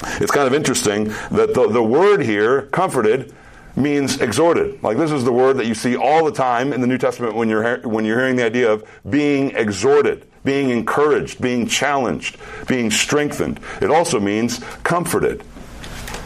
It's 0.04 0.30
kind 0.30 0.46
of 0.46 0.54
interesting 0.54 1.04
that 1.30 1.54
the, 1.54 1.68
the 1.68 1.82
word 1.82 2.22
here, 2.22 2.62
comforted, 2.62 3.34
means 3.76 4.20
exhorted. 4.20 4.82
Like 4.82 4.96
this 4.96 5.12
is 5.12 5.24
the 5.24 5.32
word 5.32 5.56
that 5.58 5.66
you 5.66 5.74
see 5.74 5.96
all 5.96 6.24
the 6.24 6.32
time 6.32 6.72
in 6.72 6.80
the 6.80 6.86
New 6.86 6.98
Testament 6.98 7.34
when 7.34 7.48
you're 7.48 7.80
when 7.80 8.04
you're 8.04 8.18
hearing 8.18 8.36
the 8.36 8.44
idea 8.44 8.70
of 8.70 8.84
being 9.08 9.50
exhorted, 9.50 10.26
being 10.44 10.70
encouraged, 10.70 11.40
being 11.40 11.66
challenged, 11.66 12.38
being 12.66 12.90
strengthened. 12.90 13.60
It 13.80 13.90
also 13.90 14.20
means 14.20 14.58
comforted. 14.82 15.42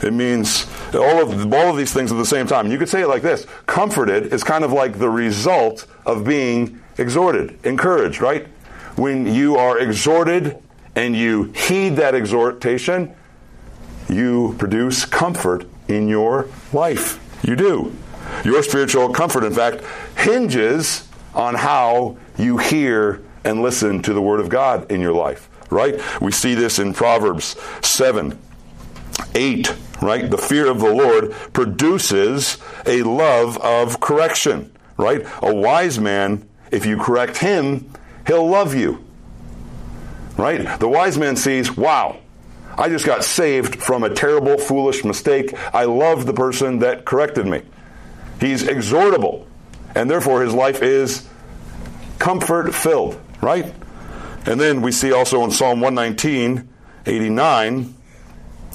It 0.03 0.13
means 0.13 0.67
all 0.95 1.23
of 1.23 1.53
all 1.53 1.71
of 1.71 1.77
these 1.77 1.93
things 1.93 2.13
at 2.13 2.19
the 2.19 2.27
same 2.27 2.47
time. 2.47 2.71
You 2.71 2.79
could 2.79 2.89
say 2.89 3.03
it 3.03 3.09
like 3.09 3.23
this: 3.23 3.47
comforted 3.67 4.33
is 4.33 4.45
kind 4.45 4.65
of 4.65 4.73
like 4.73 4.99
the 4.99 5.11
result 5.11 5.87
of 6.07 6.25
being 6.25 6.81
exhorted, 6.99 7.59
encouraged, 7.65 8.21
right? 8.21 8.47
When 8.97 9.33
you 9.33 9.57
are 9.57 9.79
exhorted 9.79 10.63
and 10.95 11.17
you 11.17 11.45
heed 11.53 11.97
that 11.97 12.15
exhortation, 12.15 13.15
you 14.09 14.55
produce 14.59 15.05
comfort 15.05 15.67
in 15.89 16.09
your 16.09 16.49
life. 16.73 17.21
You 17.43 17.57
do. 17.57 17.95
Your 18.45 18.63
spiritual 18.63 19.11
comfort, 19.11 19.45
in 19.45 19.53
fact, 19.53 19.83
hinges 20.17 21.09
on 21.35 21.55
how 21.55 22.17
you 22.39 22.59
hear 22.59 23.23
and 23.45 23.63
listen 23.63 24.03
to 24.03 24.13
the 24.13 24.21
Word 24.21 24.41
of 24.41 24.49
God 24.49 24.91
in 24.91 25.01
your 25.01 25.13
life, 25.13 25.49
right? 25.71 26.01
We 26.21 26.33
see 26.33 26.55
this 26.55 26.79
in 26.79 26.95
Proverbs 26.95 27.57
7 27.83 28.39
8, 29.35 29.77
right? 30.01 30.31
The 30.31 30.39
fear 30.39 30.69
of 30.69 30.81
the 30.81 30.93
Lord 30.93 31.33
produces 31.53 32.59
a 32.87 33.03
love 33.03 33.59
of 33.59 34.01
correction, 34.01 34.73
right? 34.97 35.27
A 35.43 35.55
wise 35.55 35.99
man, 35.99 36.49
if 36.71 36.87
you 36.87 36.97
correct 36.97 37.39
him, 37.39 37.91
he'll 38.27 38.49
love 38.49 38.75
you, 38.75 39.05
right? 40.37 40.79
The 40.81 40.89
wise 40.89 41.19
man 41.19 41.37
sees, 41.37 41.77
wow, 41.77 42.19
I 42.77 42.89
just 42.89 43.07
got 43.07 43.25
saved 43.25 43.83
from 43.83 44.03
a 44.03 44.11
terrible, 44.11 44.59
foolish 44.59 45.05
mistake. 45.05 45.55
I 45.73 45.85
love 45.85 46.27
the 46.27 46.33
person 46.33 46.81
that 46.81 47.05
corrected 47.05 47.47
me. 47.47 47.63
He's 48.41 48.63
exhortable, 48.65 49.47
and 49.95 50.11
therefore 50.11 50.43
his 50.43 50.53
life 50.53 50.83
is 50.83 51.27
comfort 52.19 52.75
filled, 52.75 53.21
right? 53.41 53.73
And 54.47 54.61
then 54.61 54.83
we 54.83 54.93
see 54.93 55.13
also 55.13 55.45
in 55.45 55.51
Psalm 55.51 55.81
119, 55.81 56.69
89, 57.07 57.95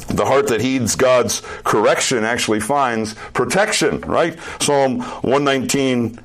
the 0.07 0.25
heart 0.25 0.47
that 0.47 0.62
heeds 0.62 0.95
God's 0.95 1.41
correction 1.63 2.23
actually 2.23 2.59
finds 2.59 3.13
protection, 3.33 4.01
right? 4.01 4.38
Psalm 4.59 5.01
119, 5.01 6.19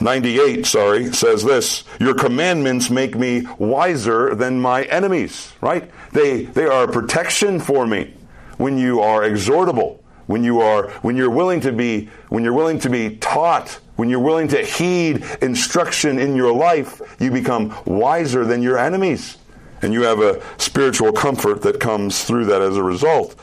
98, 0.00 0.66
sorry, 0.66 1.12
says 1.12 1.44
this 1.44 1.84
Your 1.98 2.14
commandments 2.14 2.90
make 2.90 3.14
me 3.14 3.46
wiser 3.58 4.34
than 4.34 4.60
my 4.60 4.82
enemies, 4.84 5.52
right? 5.60 5.90
They, 6.16 6.44
they 6.44 6.64
are 6.64 6.88
protection 6.88 7.60
for 7.60 7.86
me 7.86 8.14
when 8.56 8.78
you 8.78 9.00
are 9.00 9.20
exhortable, 9.20 9.98
when 10.26 10.42
you 10.42 10.62
are, 10.62 10.88
when 11.02 11.14
you're 11.14 11.28
willing 11.28 11.60
to 11.60 11.72
be, 11.72 12.08
when 12.30 12.42
you're 12.42 12.54
willing 12.54 12.78
to 12.78 12.88
be 12.88 13.16
taught, 13.18 13.78
when 13.96 14.08
you're 14.08 14.18
willing 14.18 14.48
to 14.48 14.64
heed 14.64 15.22
instruction 15.42 16.18
in 16.18 16.34
your 16.34 16.54
life, 16.54 17.02
you 17.20 17.30
become 17.30 17.76
wiser 17.84 18.46
than 18.46 18.62
your 18.62 18.78
enemies. 18.78 19.36
And 19.82 19.92
you 19.92 20.04
have 20.04 20.20
a 20.20 20.42
spiritual 20.56 21.12
comfort 21.12 21.60
that 21.62 21.80
comes 21.80 22.24
through 22.24 22.46
that 22.46 22.62
as 22.62 22.78
a 22.78 22.82
result. 22.82 23.34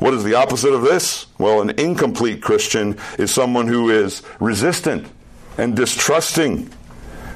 What 0.00 0.12
is 0.12 0.24
the 0.24 0.34
opposite 0.34 0.72
of 0.72 0.82
this? 0.82 1.26
Well, 1.38 1.60
an 1.60 1.78
incomplete 1.78 2.42
Christian 2.42 2.98
is 3.20 3.32
someone 3.32 3.68
who 3.68 3.88
is 3.88 4.22
resistant 4.40 5.06
and 5.58 5.76
distrusting 5.76 6.72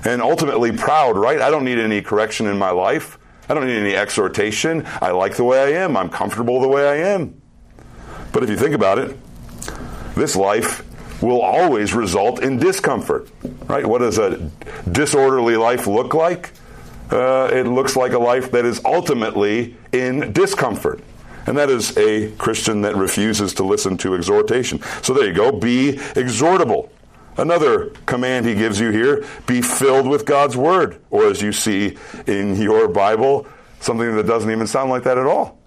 and 0.05 0.21
ultimately 0.21 0.73
proud, 0.73 1.17
right? 1.17 1.41
I 1.41 1.49
don't 1.49 1.65
need 1.65 1.79
any 1.79 2.03
correction 2.03 2.49
in 2.49 2.59
my 2.59 2.71
life. 2.71 3.20
I 3.51 3.55
don't 3.55 3.67
need 3.67 3.79
any 3.79 3.97
exhortation. 3.97 4.87
I 5.03 5.11
like 5.11 5.35
the 5.35 5.43
way 5.43 5.61
I 5.61 5.83
am. 5.83 5.97
I'm 5.97 6.09
comfortable 6.09 6.61
the 6.61 6.69
way 6.69 6.89
I 6.89 7.15
am. 7.15 7.43
But 8.33 8.45
if 8.45 8.49
you 8.49 8.57
think 8.57 8.77
about 8.77 9.01
it, 9.01 9.17
this 10.15 10.37
life 10.37 10.85
will 11.21 11.41
always 11.41 11.93
result 11.93 12.45
in 12.45 12.59
discomfort, 12.59 13.29
right? 13.67 13.85
What 13.85 13.99
does 13.99 14.19
a 14.19 14.37
disorderly 14.93 15.57
life 15.57 15.89
look 15.89 16.15
like? 16.15 16.53
Uh, 17.11 17.51
it 17.53 17.67
looks 17.67 17.97
like 17.97 18.13
a 18.13 18.21
life 18.21 18.53
that 18.53 18.65
is 18.65 18.81
ultimately 18.85 19.77
in 19.91 20.33
discomfort. 20.33 21.03
And 21.49 21.59
that 21.59 21.71
is 21.71 21.97
a 21.99 22.31
Christian 22.37 22.83
that 22.83 22.95
refuses 22.95 23.53
to 23.55 23.65
listen 23.65 23.97
to 23.97 24.15
exhortation. 24.15 24.81
So 25.03 25.13
there 25.13 25.27
you 25.27 25.35
go. 25.35 25.51
Be 25.51 25.95
exhortable. 26.15 26.91
Another 27.37 27.87
command 28.07 28.47
he 28.47 28.55
gives 28.55 28.81
you 28.81 28.91
here 28.91 29.25
be 29.47 29.63
filled 29.63 30.07
with 30.07 30.27
God's 30.27 30.57
Word. 30.57 31.01
Or 31.11 31.27
as 31.27 31.41
you 31.41 31.53
see 31.53 31.97
in 32.27 32.57
your 32.57 32.89
Bible, 32.89 33.47
something 33.81 34.17
that 34.17 34.27
doesn't 34.27 34.51
even 34.51 34.67
sound 34.67 34.91
like 34.91 35.05
that 35.05 35.19
at 35.19 35.27
all. 35.27 35.59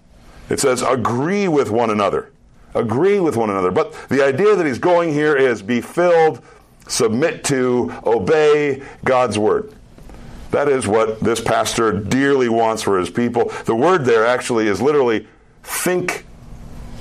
It 0.50 0.60
says, 0.60 0.82
agree 0.82 1.48
with 1.48 1.70
one 1.70 1.90
another. 1.90 2.30
Agree 2.74 3.20
with 3.20 3.36
one 3.36 3.50
another. 3.50 3.70
But 3.70 3.92
the 4.08 4.24
idea 4.24 4.56
that 4.56 4.66
he's 4.66 4.78
going 4.78 5.12
here 5.12 5.36
is 5.36 5.62
be 5.62 5.80
filled, 5.80 6.40
submit 6.86 7.44
to, 7.44 7.92
obey 8.04 8.82
God's 9.04 9.38
Word. 9.38 9.72
That 10.50 10.68
is 10.68 10.86
what 10.86 11.18
this 11.18 11.40
pastor 11.40 11.90
dearly 11.90 12.48
wants 12.48 12.82
for 12.82 12.98
his 12.98 13.10
people. 13.10 13.50
The 13.64 13.74
word 13.74 14.04
there 14.04 14.24
actually 14.24 14.68
is 14.68 14.80
literally 14.80 15.26
think 15.64 16.24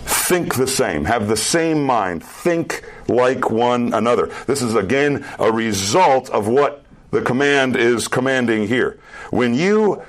think 0.06 0.56
the 0.56 0.66
same, 0.66 1.06
have 1.06 1.28
the 1.28 1.38
same 1.38 1.84
mind, 1.86 2.24
think 2.24 2.84
like 3.08 3.50
one 3.50 3.94
another. 3.94 4.28
This 4.48 4.62
is 4.62 4.76
again 4.76 5.26
a 5.40 5.52
result 5.52 6.30
of 6.30 6.48
what 6.48 6.84
the 7.12 7.22
command 7.22 7.76
is 7.76 8.08
commanding 8.08 8.68
here. 8.68 9.00
When 9.30 9.54
you 9.54 10.02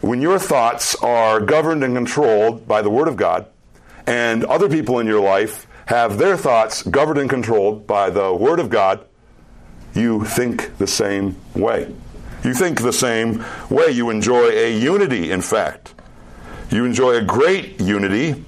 when 0.00 0.20
your 0.20 0.38
thoughts 0.38 0.96
are 0.96 1.40
governed 1.40 1.84
and 1.84 1.94
controlled 1.94 2.66
by 2.66 2.82
the 2.82 2.90
word 2.90 3.06
of 3.06 3.16
God 3.16 3.46
and 4.06 4.44
other 4.44 4.68
people 4.68 4.98
in 4.98 5.06
your 5.06 5.20
life 5.20 5.66
have 5.86 6.18
their 6.18 6.36
thoughts 6.36 6.82
governed 6.82 7.18
and 7.18 7.30
controlled 7.30 7.86
by 7.86 8.10
the 8.10 8.32
word 8.34 8.58
of 8.58 8.68
God, 8.68 9.04
you 9.94 10.24
think 10.24 10.76
the 10.78 10.86
same 10.86 11.36
way. 11.54 11.94
You 12.44 12.54
think 12.54 12.80
the 12.80 12.92
same 12.92 13.44
way. 13.70 13.90
You 13.90 14.10
enjoy 14.10 14.48
a 14.50 14.76
unity, 14.76 15.30
in 15.30 15.42
fact. 15.42 15.94
You 16.70 16.84
enjoy 16.84 17.16
a 17.16 17.22
great 17.22 17.80
unity. 17.80 18.44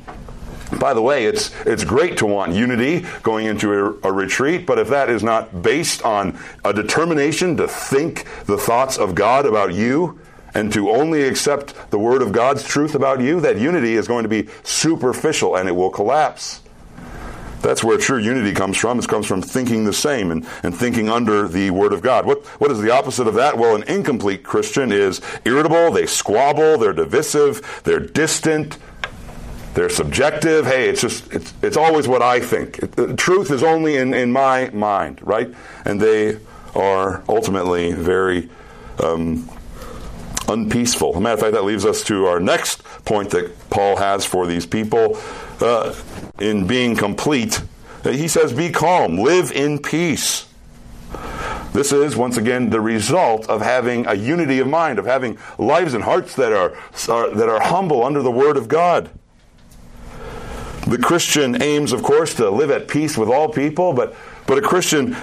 By 0.79 0.95
the 0.95 1.03
way, 1.03 1.27
it's, 1.27 1.55
it's 1.67 1.85
great 1.85 2.19
to 2.19 2.27
want 2.27 2.53
unity 2.53 3.07
going 3.23 3.47
into 3.47 3.73
a, 3.73 4.09
a, 4.09 4.13
retreat, 4.13 4.67
but 4.67 4.79
if 4.79 4.89
that 4.89 5.11
is 5.11 5.23
not 5.23 5.63
based 5.63 6.03
on 6.03 6.39
a 6.65 6.73
determination 6.73 7.57
to 7.59 7.69
think 7.69 8.25
the 8.47 8.57
thoughts 8.57 8.99
of 8.99 9.15
God 9.15 9.47
about 9.47 9.75
you 9.75 10.21
and 10.55 10.73
to 10.73 10.91
only 10.91 11.23
accept 11.23 11.91
the 11.91 11.99
Word 11.99 12.23
of 12.23 12.33
God's 12.33 12.67
truth 12.67 12.95
about 12.95 13.21
you, 13.21 13.41
that 13.41 13.59
unity 13.59 13.95
is 13.95 14.09
going 14.09 14.23
to 14.23 14.29
be 14.29 14.49
superficial 14.63 15.57
and 15.57 15.69
it 15.69 15.73
will 15.73 15.91
collapse. 15.91 16.61
That's 17.65 17.83
where 17.83 17.97
true 17.97 18.19
unity 18.19 18.53
comes 18.53 18.77
from. 18.77 18.99
It 18.99 19.09
comes 19.09 19.27
from 19.27 19.41
thinking 19.41 19.85
the 19.85 19.93
same 19.95 20.31
and, 20.31 20.47
and 20.63 20.77
thinking 20.77 21.09
under 21.09 21.49
the 21.49 21.71
Word 21.71 21.95
of 21.95 22.03
God. 22.03 22.27
What, 22.27 22.45
what 22.61 22.71
is 22.71 22.81
the 22.81 22.91
opposite 22.91 23.27
of 23.27 23.35
that? 23.35 23.57
Well, 23.57 23.75
an 23.75 23.85
incomplete 23.85 24.45
Christian 24.45 24.93
is 24.93 25.23
irritable, 25.47 25.91
they 25.91 26.05
squabble, 26.05 26.77
they're 26.77 26.93
divisive, 26.93 27.81
they're 27.85 28.01
distant, 28.01 28.77
they're 29.75 29.91
subjective. 29.91 30.67
Hey, 30.67 30.89
it's 30.89 31.01
just, 31.01 31.33
it's, 31.33 31.53
it's 31.63 31.77
always 31.77 32.07
what 32.07 32.23
I 32.23 32.41
think. 32.41 32.79
It, 32.79 32.93
the 32.93 33.15
truth 33.15 33.51
is 33.51 33.63
only 33.63 33.97
in, 33.97 34.15
in 34.15 34.33
my 34.33 34.71
mind, 34.71 35.21
right? 35.23 35.53
And 35.85 36.01
they 36.01 36.39
are 36.75 37.23
ultimately 37.29 37.93
very 37.93 38.49
um, 39.03 39.49
unpeaceful. 40.49 41.11
As 41.11 41.17
a 41.17 41.21
matter 41.21 41.35
of 41.35 41.41
fact, 41.41 41.53
that 41.55 41.65
leaves 41.65 41.85
us 41.85 42.03
to 42.05 42.27
our 42.27 42.41
next 42.41 42.83
point 43.05 43.31
that 43.31 43.71
Paul 43.71 43.97
has 43.97 44.25
for 44.25 44.47
these 44.47 44.67
people. 44.67 45.19
Uh, 45.61 45.95
in 46.39 46.67
being 46.67 46.97
complete, 46.97 47.63
he 48.03 48.29
says, 48.29 48.53
Be 48.53 48.71
calm, 48.71 49.19
live 49.19 49.53
in 49.53 49.79
peace. 49.79 50.47
This 51.73 51.93
is, 51.93 52.17
once 52.17 52.37
again, 52.37 52.71
the 52.71 52.81
result 52.81 53.49
of 53.49 53.61
having 53.61 54.07
a 54.07 54.15
unity 54.15 54.61
of 54.61 54.69
mind, 54.69 55.01
of 55.01 55.07
having 55.07 55.39
lives 55.59 55.95
and 55.95 56.05
hearts 56.05 56.37
that 56.37 56.53
are, 56.53 56.77
are, 57.09 57.31
that 57.35 57.49
are 57.49 57.61
humble 57.61 58.05
under 58.05 58.23
the 58.23 58.31
Word 58.31 58.57
of 58.57 58.69
God. 58.69 59.11
The 60.87 60.99
Christian 60.99 61.63
aims, 61.63 61.93
of 61.93 62.03
course, 62.03 62.35
to 62.35 62.51
live 62.51 62.71
at 62.71 62.89
peace 62.89 63.17
with 63.17 63.31
all 63.31 63.49
people, 63.49 63.95
but, 63.95 64.15
but 64.47 64.59
a 64.59 64.61
Christian 64.61 65.15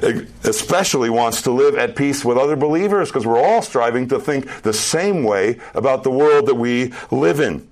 especially 0.44 1.10
wants 1.10 1.44
to 1.44 1.52
live 1.52 1.76
at 1.76 1.96
peace 1.96 2.26
with 2.26 2.38
other 2.38 2.56
believers 2.56 3.10
because 3.10 3.28
we're 3.28 3.42
all 3.42 3.62
striving 3.62 4.08
to 4.08 4.20
think 4.20 4.64
the 4.64 4.74
same 4.74 5.24
way 5.24 5.60
about 5.76 6.04
the 6.04 6.10
world 6.10 6.48
that 6.48 6.56
we 6.56 6.94
live 7.12 7.40
in. 7.40 7.71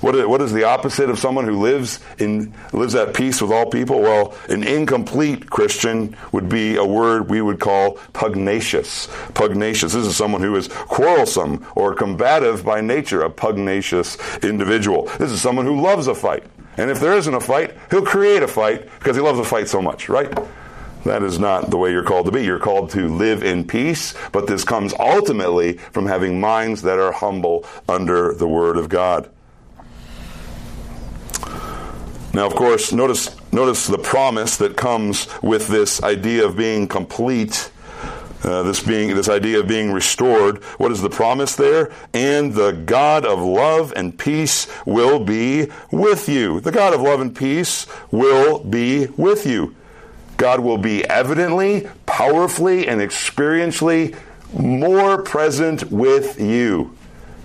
What 0.00 0.14
is, 0.14 0.26
what 0.26 0.40
is 0.40 0.52
the 0.52 0.64
opposite 0.64 1.10
of 1.10 1.18
someone 1.18 1.44
who 1.44 1.60
lives 1.60 2.00
in 2.18 2.54
lives 2.72 2.94
at 2.94 3.14
peace 3.14 3.40
with 3.40 3.50
all 3.50 3.66
people? 3.66 4.00
Well, 4.00 4.34
an 4.48 4.62
incomplete 4.62 5.48
Christian 5.48 6.16
would 6.32 6.48
be 6.48 6.76
a 6.76 6.84
word 6.84 7.30
we 7.30 7.40
would 7.40 7.60
call 7.60 7.98
pugnacious. 8.12 9.08
Pugnacious. 9.34 9.92
This 9.92 10.06
is 10.06 10.16
someone 10.16 10.42
who 10.42 10.56
is 10.56 10.68
quarrelsome 10.68 11.66
or 11.74 11.94
combative 11.94 12.64
by 12.64 12.80
nature, 12.80 13.22
a 13.22 13.30
pugnacious 13.30 14.16
individual. 14.42 15.04
This 15.18 15.30
is 15.30 15.40
someone 15.40 15.66
who 15.66 15.80
loves 15.80 16.06
a 16.06 16.14
fight. 16.14 16.44
And 16.76 16.90
if 16.90 17.00
there 17.00 17.16
isn't 17.16 17.34
a 17.34 17.40
fight, 17.40 17.74
he'll 17.90 18.04
create 18.04 18.42
a 18.42 18.48
fight 18.48 18.88
because 18.98 19.16
he 19.16 19.22
loves 19.22 19.38
a 19.38 19.44
fight 19.44 19.68
so 19.68 19.80
much, 19.80 20.08
right? 20.08 20.32
That 21.04 21.22
is 21.22 21.38
not 21.38 21.70
the 21.70 21.76
way 21.76 21.92
you're 21.92 22.02
called 22.02 22.26
to 22.26 22.32
be. 22.32 22.44
You're 22.44 22.58
called 22.58 22.90
to 22.90 23.14
live 23.14 23.42
in 23.42 23.66
peace, 23.66 24.14
but 24.32 24.46
this 24.46 24.64
comes 24.64 24.94
ultimately 24.98 25.74
from 25.92 26.06
having 26.06 26.40
minds 26.40 26.82
that 26.82 26.98
are 26.98 27.12
humble 27.12 27.66
under 27.88 28.32
the 28.32 28.48
Word 28.48 28.78
of 28.78 28.88
God. 28.88 29.28
Now, 32.34 32.46
of 32.46 32.56
course, 32.56 32.92
notice, 32.92 33.30
notice 33.52 33.86
the 33.86 33.96
promise 33.96 34.56
that 34.56 34.76
comes 34.76 35.28
with 35.40 35.68
this 35.68 36.02
idea 36.02 36.44
of 36.44 36.56
being 36.56 36.88
complete. 36.88 37.70
Uh, 38.42 38.62
this 38.64 38.82
being 38.82 39.14
this 39.14 39.28
idea 39.30 39.60
of 39.60 39.68
being 39.68 39.90
restored. 39.90 40.62
What 40.76 40.92
is 40.92 41.00
the 41.00 41.08
promise 41.08 41.56
there? 41.56 41.90
And 42.12 42.52
the 42.52 42.72
God 42.72 43.24
of 43.24 43.38
love 43.38 43.94
and 43.96 44.18
peace 44.18 44.66
will 44.84 45.18
be 45.24 45.68
with 45.90 46.28
you. 46.28 46.60
The 46.60 46.72
God 46.72 46.92
of 46.92 47.00
love 47.00 47.20
and 47.20 47.34
peace 47.34 47.86
will 48.10 48.62
be 48.62 49.06
with 49.16 49.46
you. 49.46 49.74
God 50.36 50.60
will 50.60 50.76
be 50.76 51.04
evidently, 51.06 51.88
powerfully, 52.04 52.86
and 52.86 53.00
experientially 53.00 54.14
more 54.52 55.22
present 55.22 55.90
with 55.90 56.38
you 56.38 56.94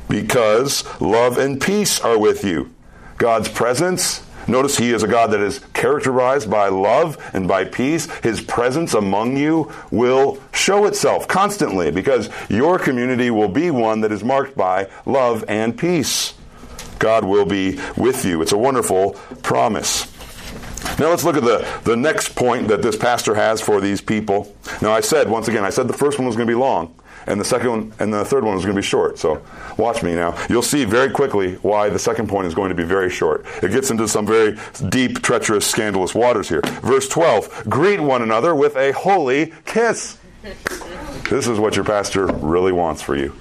because 0.10 0.84
love 1.00 1.38
and 1.38 1.62
peace 1.62 2.02
are 2.02 2.18
with 2.18 2.44
you. 2.44 2.74
God's 3.18 3.48
presence 3.48 4.22
Notice 4.48 4.78
he 4.78 4.92
is 4.92 5.04
a 5.04 5.08
God 5.08 5.32
that 5.32 5.42
is 5.42 5.60
characterized 5.74 6.50
by 6.50 6.70
love 6.70 7.18
and 7.34 7.48
by 7.48 7.66
peace. 7.66 8.08
His 8.22 8.42
presence 8.42 8.94
among 8.94 9.38
you 9.38 9.72
will 9.92 10.42
show 10.54 10.86
itself 10.86 11.28
constantly 11.28 11.92
because 11.92 12.30
your 12.50 12.80
community 12.80 13.30
will 13.30 13.50
be 13.50 13.72
one 13.72 14.02
that 14.02 14.12
is 14.12 14.24
marked 14.24 14.56
by 14.58 14.90
love 15.06 15.44
and 15.48 15.78
peace. 15.78 16.34
God 16.98 17.24
will 17.24 17.46
be 17.46 17.80
with 17.96 18.26
you. 18.26 18.42
It's 18.42 18.52
a 18.52 18.58
wonderful 18.58 19.12
promise. 19.44 20.08
Now 21.00 21.10
let's 21.10 21.24
look 21.24 21.38
at 21.38 21.44
the, 21.44 21.66
the 21.84 21.96
next 21.96 22.36
point 22.36 22.68
that 22.70 22.82
this 22.82 22.96
pastor 22.96 23.36
has 23.36 23.62
for 23.62 23.80
these 23.80 24.02
people. 24.02 24.54
Now 24.82 24.92
I 24.92 25.02
said, 25.02 25.30
once 25.30 25.48
again, 25.48 25.64
I 25.64 25.70
said 25.70 25.88
the 25.88 25.94
first 25.94 26.18
one 26.18 26.28
was 26.28 26.36
going 26.36 26.48
to 26.48 26.52
be 26.52 26.60
long 26.60 26.94
and 27.30 27.40
the 27.40 27.46
second 27.46 27.70
one 27.70 27.94
and 28.00 28.14
the 28.14 28.26
third 28.26 28.44
one 28.44 28.58
is 28.58 28.66
going 28.66 28.76
to 28.76 28.82
be 28.82 28.86
short. 28.86 29.20
So 29.20 29.42
watch 29.78 30.04
me 30.04 30.16
now. 30.16 30.36
You'll 30.50 30.62
see 30.62 30.84
very 30.84 31.12
quickly 31.12 31.56
why 31.56 31.90
the 31.90 32.00
second 32.00 32.28
point 32.28 32.48
is 32.48 32.56
going 32.56 32.70
to 32.70 32.76
be 32.76 32.84
very 32.84 33.10
short. 33.10 33.46
It 33.62 33.72
gets 33.72 33.92
into 33.92 34.08
some 34.08 34.26
very 34.26 34.58
deep, 34.90 35.22
treacherous, 35.22 35.66
scandalous 35.66 36.16
waters 36.16 36.50
here. 36.50 36.62
Verse 36.82 37.08
12 37.08 37.70
Greet 37.70 38.00
one 38.00 38.22
another 38.22 38.56
with 38.56 38.76
a 38.76 38.92
holy 38.94 39.54
kiss. 39.66 40.18
This 41.30 41.48
is 41.48 41.60
what 41.60 41.76
your 41.76 41.86
pastor 41.86 42.26
really 42.26 42.72
wants 42.72 43.02
for 43.02 43.16
you. 43.16 43.34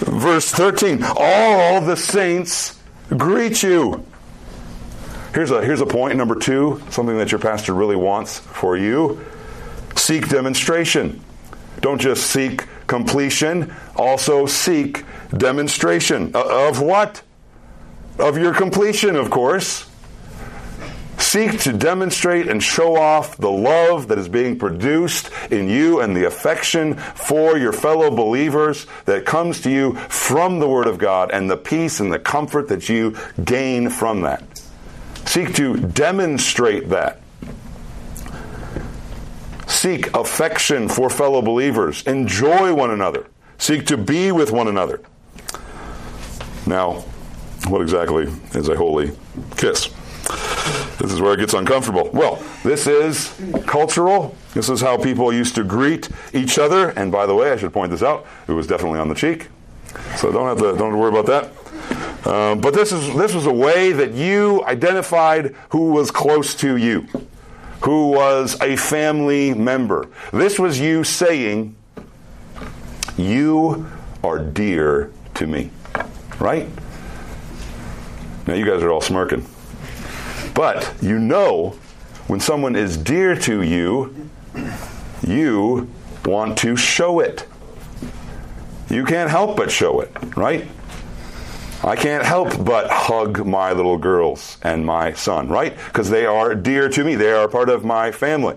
Verse 0.00 0.50
13 0.50 1.04
All 1.16 1.80
the 1.82 1.96
saints 1.96 2.80
greet 3.10 3.62
you. 3.62 4.04
Here's 5.34 5.50
a, 5.50 5.62
here's 5.64 5.80
a 5.80 5.86
point, 5.86 6.16
number 6.16 6.36
two, 6.36 6.80
something 6.90 7.18
that 7.18 7.32
your 7.32 7.40
pastor 7.40 7.74
really 7.74 7.96
wants 7.96 8.38
for 8.38 8.76
you. 8.76 9.24
Seek 9.96 10.28
demonstration. 10.28 11.20
Don't 11.84 12.00
just 12.00 12.30
seek 12.30 12.64
completion, 12.86 13.70
also 13.94 14.46
seek 14.46 15.04
demonstration. 15.36 16.34
Uh, 16.34 16.68
of 16.68 16.80
what? 16.80 17.20
Of 18.18 18.38
your 18.38 18.54
completion, 18.54 19.16
of 19.16 19.28
course. 19.28 19.86
Seek 21.18 21.60
to 21.60 21.74
demonstrate 21.74 22.48
and 22.48 22.62
show 22.62 22.96
off 22.96 23.36
the 23.36 23.50
love 23.50 24.08
that 24.08 24.18
is 24.18 24.30
being 24.30 24.58
produced 24.58 25.28
in 25.50 25.68
you 25.68 26.00
and 26.00 26.16
the 26.16 26.24
affection 26.24 26.94
for 26.94 27.58
your 27.58 27.74
fellow 27.74 28.10
believers 28.10 28.86
that 29.04 29.26
comes 29.26 29.60
to 29.60 29.70
you 29.70 29.92
from 30.08 30.60
the 30.60 30.68
Word 30.68 30.86
of 30.86 30.96
God 30.96 31.32
and 31.32 31.50
the 31.50 31.58
peace 31.58 32.00
and 32.00 32.10
the 32.10 32.18
comfort 32.18 32.68
that 32.68 32.88
you 32.88 33.14
gain 33.44 33.90
from 33.90 34.22
that. 34.22 34.42
Seek 35.26 35.54
to 35.56 35.76
demonstrate 35.76 36.88
that. 36.88 37.20
Seek 39.74 40.14
affection 40.14 40.88
for 40.88 41.10
fellow 41.10 41.42
believers. 41.42 42.06
Enjoy 42.06 42.72
one 42.72 42.90
another. 42.90 43.26
Seek 43.58 43.84
to 43.86 43.98
be 43.98 44.30
with 44.30 44.52
one 44.52 44.68
another. 44.68 45.00
Now, 46.64 47.04
what 47.66 47.82
exactly 47.82 48.32
is 48.52 48.68
a 48.68 48.76
holy 48.76 49.10
kiss? 49.56 49.88
This 50.98 51.12
is 51.12 51.20
where 51.20 51.34
it 51.34 51.40
gets 51.40 51.54
uncomfortable. 51.54 52.08
Well, 52.12 52.42
this 52.62 52.86
is 52.86 53.34
cultural. 53.66 54.36
This 54.54 54.70
is 54.70 54.80
how 54.80 54.96
people 54.96 55.32
used 55.32 55.56
to 55.56 55.64
greet 55.64 56.08
each 56.32 56.56
other. 56.58 56.90
And 56.90 57.10
by 57.10 57.26
the 57.26 57.34
way, 57.34 57.50
I 57.50 57.56
should 57.56 57.72
point 57.72 57.90
this 57.90 58.02
out. 58.02 58.26
It 58.46 58.52
was 58.52 58.68
definitely 58.68 59.00
on 59.00 59.08
the 59.08 59.14
cheek. 59.14 59.48
So 60.16 60.30
don't 60.32 60.46
have 60.46 60.58
to 60.58 60.78
don't 60.78 60.78
have 60.78 60.92
to 60.92 60.96
worry 60.96 61.18
about 61.18 61.26
that. 61.26 62.26
Um, 62.26 62.60
but 62.60 62.74
this 62.74 62.92
is 62.92 63.14
this 63.16 63.34
was 63.34 63.46
a 63.46 63.52
way 63.52 63.92
that 63.92 64.12
you 64.12 64.64
identified 64.64 65.54
who 65.70 65.90
was 65.90 66.10
close 66.10 66.54
to 66.56 66.76
you 66.76 67.06
who 67.84 68.08
was 68.08 68.58
a 68.62 68.76
family 68.76 69.52
member. 69.52 70.08
This 70.32 70.58
was 70.58 70.80
you 70.80 71.04
saying, 71.04 71.76
You 73.18 73.86
are 74.22 74.38
dear 74.38 75.12
to 75.34 75.46
me. 75.46 75.70
Right? 76.40 76.68
Now, 78.46 78.54
you 78.54 78.64
guys 78.64 78.82
are 78.82 78.90
all 78.90 79.02
smirking. 79.02 79.46
But 80.54 80.94
you 81.02 81.18
know 81.18 81.70
when 82.26 82.40
someone 82.40 82.74
is 82.74 82.96
dear 82.96 83.36
to 83.40 83.62
you, 83.62 84.30
you 85.26 85.90
want 86.24 86.56
to 86.58 86.76
show 86.76 87.20
it. 87.20 87.46
You 88.88 89.04
can't 89.04 89.28
help 89.28 89.56
but 89.56 89.70
show 89.70 90.00
it, 90.00 90.10
right? 90.36 90.66
I 91.84 91.96
can't 91.96 92.24
help 92.24 92.64
but 92.64 92.90
hug 92.90 93.44
my 93.44 93.72
little 93.72 93.98
girls 93.98 94.56
and 94.62 94.86
my 94.86 95.12
son, 95.12 95.48
right? 95.48 95.76
Because 95.86 96.08
they 96.08 96.24
are 96.24 96.54
dear 96.54 96.88
to 96.88 97.04
me. 97.04 97.14
They 97.14 97.30
are 97.30 97.46
part 97.46 97.68
of 97.68 97.84
my 97.84 98.10
family. 98.10 98.56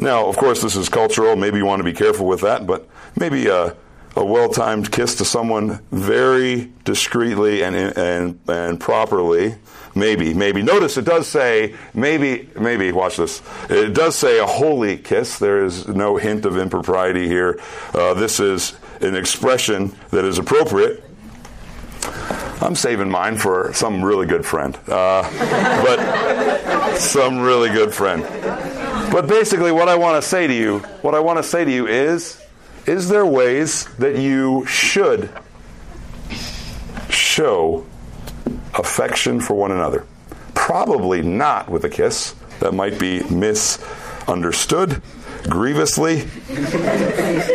Now, 0.00 0.26
of 0.26 0.36
course, 0.36 0.60
this 0.62 0.74
is 0.74 0.88
cultural. 0.88 1.36
Maybe 1.36 1.58
you 1.58 1.64
want 1.64 1.78
to 1.78 1.84
be 1.84 1.92
careful 1.92 2.26
with 2.26 2.40
that, 2.40 2.66
but 2.66 2.88
maybe 3.16 3.46
a, 3.46 3.76
a 4.16 4.24
well 4.24 4.48
timed 4.48 4.90
kiss 4.90 5.14
to 5.16 5.24
someone 5.24 5.80
very 5.92 6.72
discreetly 6.84 7.62
and, 7.62 7.76
and, 7.76 8.40
and 8.48 8.80
properly. 8.80 9.54
Maybe, 9.94 10.34
maybe. 10.34 10.62
Notice 10.62 10.96
it 10.96 11.04
does 11.04 11.28
say, 11.28 11.76
maybe, 11.94 12.48
maybe, 12.58 12.90
watch 12.90 13.16
this. 13.16 13.42
It 13.68 13.94
does 13.94 14.16
say 14.16 14.40
a 14.40 14.46
holy 14.46 14.96
kiss. 14.96 15.38
There 15.38 15.64
is 15.64 15.86
no 15.86 16.16
hint 16.16 16.46
of 16.46 16.56
impropriety 16.56 17.28
here. 17.28 17.60
Uh, 17.92 18.14
this 18.14 18.40
is 18.40 18.72
an 19.00 19.16
expression 19.16 19.94
that 20.10 20.24
is 20.24 20.38
appropriate. 20.38 21.04
I'm 22.62 22.74
saving 22.74 23.10
mine 23.10 23.38
for 23.38 23.72
some 23.72 24.04
really 24.04 24.26
good 24.26 24.44
friend, 24.44 24.76
uh, 24.86 25.22
but 25.82 26.96
some 26.96 27.40
really 27.40 27.70
good 27.70 27.94
friend. 27.94 28.22
But 29.10 29.26
basically, 29.26 29.72
what 29.72 29.88
I 29.88 29.96
want 29.96 30.22
to 30.22 30.28
say 30.28 30.46
to 30.46 30.54
you, 30.54 30.78
what 31.02 31.14
I 31.14 31.20
want 31.20 31.38
to 31.38 31.42
say 31.42 31.64
to 31.64 31.70
you 31.72 31.86
is, 31.86 32.40
is 32.86 33.08
there 33.08 33.24
ways 33.24 33.86
that 33.96 34.16
you 34.16 34.66
should 34.66 35.30
show 37.08 37.86
affection 38.74 39.40
for 39.40 39.54
one 39.54 39.72
another? 39.72 40.06
Probably 40.54 41.22
not 41.22 41.68
with 41.70 41.84
a 41.84 41.88
kiss. 41.90 42.34
That 42.60 42.74
might 42.74 42.98
be 42.98 43.22
misunderstood 43.24 45.02
grievously, 45.48 46.28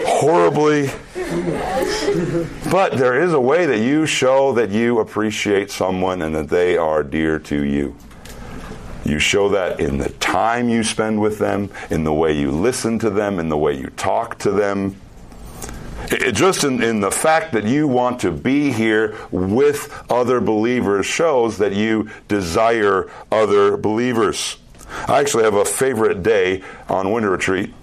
horribly. 0.05 0.89
But 2.71 2.97
there 2.97 3.21
is 3.21 3.33
a 3.33 3.39
way 3.39 3.65
that 3.65 3.79
you 3.79 4.05
show 4.05 4.53
that 4.53 4.69
you 4.69 4.99
appreciate 4.99 5.71
someone 5.71 6.21
and 6.21 6.35
that 6.35 6.49
they 6.49 6.77
are 6.77 7.03
dear 7.03 7.39
to 7.39 7.63
you. 7.63 7.95
You 9.05 9.17
show 9.19 9.49
that 9.49 9.79
in 9.79 9.97
the 9.97 10.09
time 10.09 10.69
you 10.69 10.83
spend 10.83 11.21
with 11.21 11.39
them, 11.39 11.71
in 11.89 12.03
the 12.03 12.13
way 12.13 12.33
you 12.33 12.51
listen 12.51 12.99
to 12.99 13.09
them, 13.09 13.39
in 13.39 13.49
the 13.49 13.57
way 13.57 13.73
you 13.77 13.87
talk 13.91 14.37
to 14.39 14.51
them. 14.51 14.99
It, 16.11 16.33
just 16.33 16.63
in, 16.63 16.83
in, 16.83 16.99
the 16.99 17.11
fact 17.11 17.53
that 17.53 17.63
you 17.63 17.87
want 17.87 18.19
to 18.19 18.31
be 18.31 18.71
here 18.71 19.15
with 19.31 20.03
other 20.09 20.39
believers 20.39 21.05
shows 21.07 21.57
that 21.57 21.73
you 21.73 22.09
desire 22.27 23.09
other 23.31 23.77
believers. 23.77 24.57
I 25.07 25.19
actually 25.19 25.45
have 25.45 25.55
a 25.55 25.65
favorite 25.65 26.21
day 26.21 26.63
on 26.87 27.11
winter 27.11 27.31
retreat. 27.31 27.73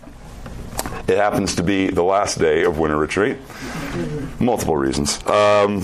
It 1.09 1.17
happens 1.17 1.57
to 1.57 1.63
be 1.63 1.89
the 1.89 2.03
last 2.03 2.39
day 2.39 2.63
of 2.65 2.79
winter 2.79 2.97
retreat. 2.97 3.39
Multiple 4.39 4.77
reasons. 4.77 5.17
Um, 5.27 5.81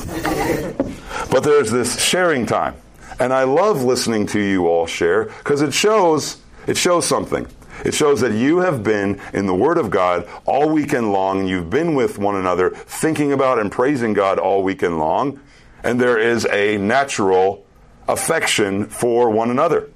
but 1.30 1.40
there's 1.40 1.70
this 1.70 2.00
sharing 2.00 2.46
time. 2.46 2.76
And 3.20 3.32
I 3.32 3.42
love 3.42 3.82
listening 3.82 4.26
to 4.28 4.40
you 4.40 4.68
all 4.68 4.86
share 4.86 5.24
because 5.24 5.60
it 5.60 5.74
shows 5.74 6.40
it 6.68 6.76
shows 6.76 7.06
something. 7.06 7.46
It 7.84 7.94
shows 7.94 8.20
that 8.20 8.32
you 8.32 8.58
have 8.58 8.82
been 8.82 9.20
in 9.32 9.46
the 9.46 9.54
Word 9.54 9.78
of 9.78 9.90
God 9.90 10.28
all 10.44 10.68
weekend 10.68 11.12
long, 11.12 11.40
and 11.40 11.48
you've 11.48 11.70
been 11.70 11.94
with 11.94 12.18
one 12.18 12.36
another, 12.36 12.70
thinking 12.70 13.32
about 13.32 13.58
and 13.58 13.70
praising 13.70 14.12
God 14.12 14.38
all 14.38 14.62
weekend 14.62 14.98
long, 14.98 15.40
and 15.84 16.00
there 16.00 16.18
is 16.18 16.44
a 16.46 16.76
natural 16.76 17.64
affection 18.08 18.86
for 18.86 19.30
one 19.30 19.50
another. 19.50 19.88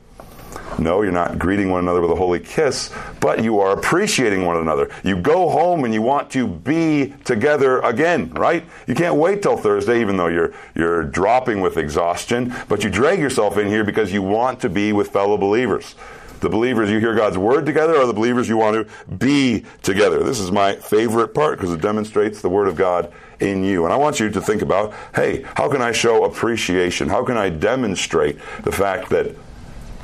No, 0.78 1.02
you're 1.02 1.12
not 1.12 1.38
greeting 1.38 1.70
one 1.70 1.80
another 1.80 2.00
with 2.00 2.10
a 2.10 2.16
holy 2.16 2.40
kiss, 2.40 2.90
but 3.20 3.42
you 3.42 3.60
are 3.60 3.72
appreciating 3.78 4.44
one 4.44 4.56
another. 4.56 4.90
You 5.04 5.16
go 5.16 5.48
home 5.48 5.84
and 5.84 5.94
you 5.94 6.02
want 6.02 6.30
to 6.30 6.46
be 6.46 7.14
together 7.24 7.80
again, 7.80 8.30
right? 8.30 8.64
You 8.86 8.94
can't 8.94 9.16
wait 9.16 9.42
till 9.42 9.56
Thursday, 9.56 10.00
even 10.00 10.16
though 10.16 10.28
you're, 10.28 10.52
you're 10.74 11.04
dropping 11.04 11.60
with 11.60 11.76
exhaustion, 11.76 12.54
but 12.68 12.82
you 12.82 12.90
drag 12.90 13.18
yourself 13.18 13.58
in 13.58 13.68
here 13.68 13.84
because 13.84 14.12
you 14.12 14.22
want 14.22 14.60
to 14.60 14.68
be 14.68 14.92
with 14.92 15.10
fellow 15.10 15.36
believers. 15.36 15.94
The 16.42 16.48
believers 16.48 16.90
you 16.90 16.98
hear 16.98 17.14
God's 17.14 17.38
word 17.38 17.66
together 17.66 17.96
are 17.96 18.06
the 18.06 18.12
believers 18.12 18.48
you 18.48 18.56
want 18.56 18.74
to 18.74 19.12
be 19.14 19.64
together. 19.82 20.24
This 20.24 20.40
is 20.40 20.50
my 20.50 20.74
favorite 20.74 21.34
part 21.34 21.56
because 21.56 21.72
it 21.72 21.80
demonstrates 21.80 22.42
the 22.42 22.48
word 22.48 22.66
of 22.66 22.74
God 22.74 23.12
in 23.38 23.62
you. 23.62 23.84
And 23.84 23.92
I 23.92 23.96
want 23.96 24.18
you 24.18 24.28
to 24.28 24.40
think 24.40 24.60
about 24.60 24.92
hey, 25.14 25.42
how 25.54 25.70
can 25.70 25.80
I 25.80 25.92
show 25.92 26.24
appreciation? 26.24 27.08
How 27.08 27.24
can 27.24 27.36
I 27.36 27.48
demonstrate 27.48 28.40
the 28.64 28.72
fact 28.72 29.10
that 29.10 29.36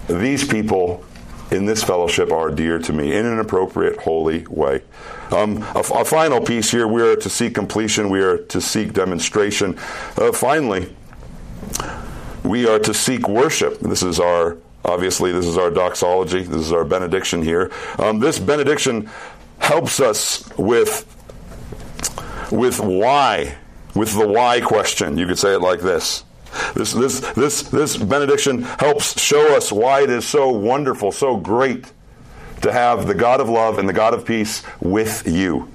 these 0.09 0.47
people 0.47 1.05
in 1.51 1.65
this 1.65 1.83
fellowship 1.83 2.31
are 2.31 2.51
dear 2.51 2.79
to 2.79 2.93
me 2.93 3.15
in 3.15 3.25
an 3.25 3.39
appropriate, 3.39 3.99
holy 3.99 4.47
way. 4.47 4.83
Um, 5.31 5.63
a, 5.75 5.81
a, 5.81 6.05
final 6.05 6.41
piece 6.41 6.71
here 6.71 6.87
we 6.87 7.03
are 7.03 7.17
to 7.17 7.31
seek 7.31 7.55
completion, 7.55 8.11
we 8.11 8.21
are 8.21 8.39
to 8.39 8.61
seek 8.61 8.93
demonstration. 8.93 9.79
Uh, 10.17 10.33
finally, 10.33 10.95
we 12.45 12.67
are 12.67 12.79
to 12.79 12.95
seek 12.95 13.29
worship. 13.29 13.79
This 13.81 14.03
is 14.03 14.21
our, 14.21 14.59
obviously, 14.85 15.33
this 15.33 15.47
is 15.47 15.59
our 15.59 15.71
doxology, 15.71 16.43
this 16.43 16.61
is 16.61 16.73
our 16.73 16.85
benediction 16.85 17.43
here. 17.43 17.71
Um, 17.99 18.21
this 18.21 18.39
benediction 18.39 19.11
helps 19.59 20.01
us 20.01 20.49
with, 20.57 21.07
with 22.51 22.81
why, 22.81 23.57
with 23.95 24.15
the 24.15 24.27
why 24.27 24.61
question. 24.61 25.19
You 25.19 25.27
could 25.27 25.39
say 25.39 25.55
it 25.55 25.61
like 25.61 25.81
this. 25.81 26.25
This, 26.75 26.93
this, 26.93 27.21
this, 27.33 27.63
this 27.63 27.97
benediction 27.97 28.63
helps 28.63 29.21
show 29.21 29.57
us 29.57 29.73
why 29.73 30.03
it 30.03 30.11
is 30.11 30.27
so 30.27 30.51
wonderful, 30.51 31.13
so 31.13 31.37
great 31.37 31.93
to 32.63 32.73
have 32.73 33.07
the 33.07 33.15
God 33.15 33.41
of 33.41 33.49
love 33.49 33.79
and 33.79 33.89
the 33.89 33.93
God 33.93 34.15
of 34.15 34.25
peace 34.25 34.63
with 34.81 35.27
you. 35.27 35.69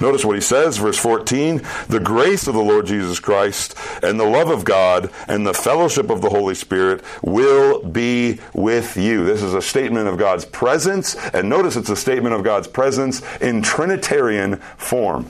Notice 0.00 0.24
what 0.24 0.36
he 0.36 0.40
says, 0.40 0.76
verse 0.76 0.98
14 0.98 1.62
the 1.88 2.00
grace 2.00 2.46
of 2.46 2.54
the 2.54 2.62
Lord 2.62 2.86
Jesus 2.86 3.18
Christ 3.18 3.76
and 4.02 4.18
the 4.18 4.24
love 4.24 4.48
of 4.48 4.64
God 4.64 5.10
and 5.26 5.46
the 5.46 5.54
fellowship 5.54 6.10
of 6.10 6.20
the 6.20 6.28
Holy 6.28 6.54
Spirit 6.54 7.02
will 7.22 7.82
be 7.82 8.38
with 8.54 8.96
you. 8.96 9.24
This 9.24 9.42
is 9.42 9.54
a 9.54 9.62
statement 9.62 10.08
of 10.08 10.16
God's 10.16 10.44
presence, 10.44 11.16
and 11.16 11.48
notice 11.48 11.76
it's 11.76 11.90
a 11.90 11.96
statement 11.96 12.34
of 12.34 12.44
God's 12.44 12.68
presence 12.68 13.22
in 13.40 13.62
Trinitarian 13.62 14.56
form. 14.76 15.28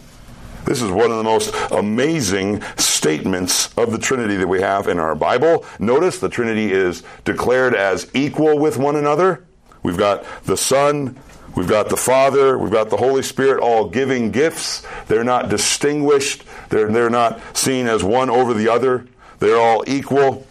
This 0.69 0.83
is 0.83 0.91
one 0.91 1.11
of 1.11 1.17
the 1.17 1.25
most 1.25 1.55
amazing 1.71 2.61
statements 2.77 3.73
of 3.79 3.91
the 3.91 3.97
Trinity 3.97 4.37
that 4.37 4.49
we 4.49 4.61
have 4.61 4.87
in 4.87 4.99
our 4.99 5.15
Bible. 5.15 5.65
Notice 5.79 6.19
the 6.19 6.29
Trinity 6.29 6.71
is 6.71 7.03
declared 7.25 7.75
as 7.75 8.11
equal 8.13 8.59
with 8.59 8.77
one 8.77 8.95
another. 8.95 9.47
We've 9.83 9.97
got 9.97 10.27
the 10.45 10.59
Son, 10.59 11.19
we've 11.57 11.71
got 11.71 11.89
the 11.89 11.97
Father, 11.97 12.59
we've 12.59 12.71
got 12.71 12.91
the 12.91 12.99
Holy 12.99 13.23
Spirit 13.23 13.63
all 13.63 13.89
giving 13.89 14.31
gifts. 14.31 14.87
They're 15.07 15.25
not 15.25 15.49
distinguished, 15.49 16.45
they're, 16.69 16.93
they're 16.93 17.09
not 17.09 17.41
seen 17.57 17.87
as 17.87 18.05
one 18.05 18.29
over 18.29 18.53
the 18.53 18.69
other. 18.69 19.07
They're 19.39 19.57
all 19.57 19.85
equal, 19.87 20.47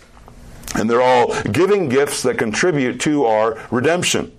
and 0.73 0.89
they're 0.89 0.99
all 0.99 1.39
giving 1.43 1.89
gifts 1.89 2.23
that 2.23 2.39
contribute 2.39 2.99
to 3.01 3.25
our 3.25 3.63
redemption. 3.69 4.31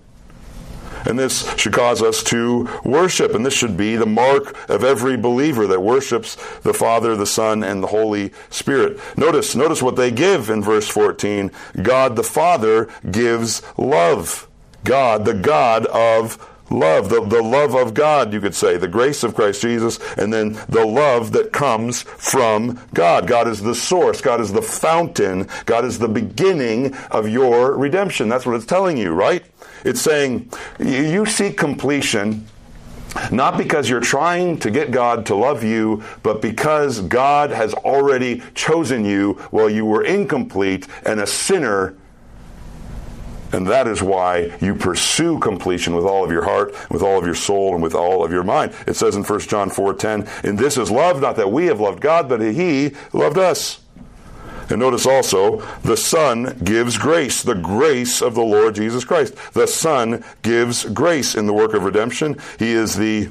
And 1.05 1.17
this 1.17 1.49
should 1.57 1.73
cause 1.73 2.01
us 2.01 2.23
to 2.23 2.67
worship. 2.83 3.33
And 3.33 3.45
this 3.45 3.53
should 3.53 3.77
be 3.77 3.95
the 3.95 4.05
mark 4.05 4.69
of 4.69 4.83
every 4.83 5.17
believer 5.17 5.67
that 5.67 5.81
worships 5.81 6.35
the 6.61 6.73
Father, 6.73 7.15
the 7.15 7.25
Son, 7.25 7.63
and 7.63 7.83
the 7.83 7.87
Holy 7.87 8.31
Spirit. 8.49 8.99
Notice, 9.17 9.55
notice 9.55 9.81
what 9.81 9.95
they 9.95 10.11
give 10.11 10.49
in 10.49 10.63
verse 10.63 10.87
14. 10.87 11.51
God 11.81 12.15
the 12.15 12.23
Father 12.23 12.89
gives 13.09 13.61
love. 13.77 14.47
God, 14.83 15.25
the 15.25 15.33
God 15.33 15.85
of 15.87 16.37
love, 16.71 17.09
the, 17.09 17.21
the 17.25 17.41
love 17.41 17.75
of 17.75 17.93
God, 17.93 18.33
you 18.33 18.41
could 18.41 18.55
say, 18.55 18.77
the 18.77 18.87
grace 18.87 19.23
of 19.23 19.35
Christ 19.35 19.61
Jesus, 19.61 19.99
and 20.17 20.31
then 20.31 20.53
the 20.69 20.85
love 20.85 21.31
that 21.33 21.51
comes 21.51 22.03
from 22.03 22.79
God. 22.93 23.27
God 23.27 23.47
is 23.47 23.61
the 23.61 23.75
source, 23.75 24.21
God 24.21 24.41
is 24.41 24.53
the 24.53 24.61
fountain, 24.61 25.47
God 25.65 25.85
is 25.85 25.99
the 25.99 26.07
beginning 26.07 26.95
of 27.11 27.27
your 27.27 27.75
redemption. 27.77 28.29
That's 28.29 28.45
what 28.45 28.55
it's 28.55 28.65
telling 28.65 28.97
you, 28.97 29.11
right? 29.11 29.43
It's 29.83 30.01
saying 30.01 30.51
you 30.79 31.25
seek 31.25 31.57
completion 31.57 32.45
not 33.31 33.57
because 33.57 33.89
you're 33.89 33.99
trying 33.99 34.59
to 34.59 34.69
get 34.69 34.91
God 34.91 35.25
to 35.27 35.35
love 35.35 35.63
you, 35.63 36.03
but 36.21 36.43
because 36.43 37.01
God 37.01 37.49
has 37.49 37.73
already 37.73 38.43
chosen 38.53 39.03
you 39.03 39.33
while 39.49 39.69
you 39.69 39.83
were 39.83 40.03
incomplete 40.03 40.87
and 41.05 41.19
a 41.19 41.25
sinner 41.25 41.95
and 43.51 43.65
that 43.67 43.87
is 43.87 44.01
why 44.01 44.55
you 44.61 44.75
pursue 44.75 45.39
completion 45.39 45.95
with 45.95 46.05
all 46.05 46.23
of 46.23 46.31
your 46.31 46.43
heart, 46.43 46.73
with 46.91 47.01
all 47.01 47.17
of 47.17 47.25
your 47.25 47.35
soul, 47.35 47.73
and 47.73 47.81
with 47.81 47.95
all 47.95 48.23
of 48.23 48.31
your 48.31 48.43
mind. 48.43 48.73
It 48.85 48.95
says 48.95 49.15
in 49.15 49.23
1 49.23 49.49
John 49.49 49.69
4:10, 49.69 50.27
"And 50.43 50.59
this 50.59 50.77
is 50.77 50.91
love, 50.91 51.21
not 51.21 51.35
that 51.37 51.51
we 51.51 51.65
have 51.65 51.79
loved 51.79 52.01
God, 52.01 52.29
but 52.29 52.41
he 52.41 52.91
loved 53.11 53.37
us." 53.37 53.79
And 54.69 54.79
notice 54.79 55.05
also, 55.05 55.61
the 55.81 55.97
Son 55.97 56.59
gives 56.63 56.97
grace, 56.97 57.41
the 57.41 57.55
grace 57.55 58.21
of 58.21 58.35
the 58.35 58.43
Lord 58.43 58.75
Jesus 58.75 59.03
Christ. 59.03 59.35
The 59.53 59.67
Son 59.67 60.23
gives 60.43 60.85
grace 60.85 61.35
in 61.35 61.47
the 61.47 61.53
work 61.53 61.73
of 61.73 61.83
redemption. 61.83 62.37
He 62.57 62.71
is 62.71 62.95
the 62.95 63.29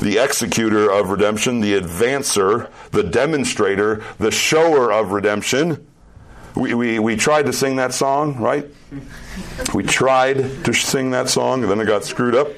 the 0.00 0.18
executor 0.18 0.88
of 0.88 1.10
redemption, 1.10 1.58
the 1.58 1.80
advancer, 1.80 2.70
the 2.92 3.02
demonstrator, 3.02 4.04
the 4.18 4.30
shower 4.30 4.92
of 4.92 5.10
redemption. 5.10 5.84
We, 6.54 6.74
we, 6.74 6.98
we 7.00 7.16
tried 7.16 7.46
to 7.46 7.52
sing 7.52 7.76
that 7.76 7.92
song, 7.92 8.38
right? 8.38 8.66
We 9.74 9.82
tried 9.82 10.64
to 10.64 10.72
sing 10.72 11.10
that 11.10 11.28
song, 11.28 11.62
and 11.62 11.70
then 11.70 11.80
it 11.80 11.86
got 11.86 12.04
screwed 12.04 12.36
up. 12.36 12.48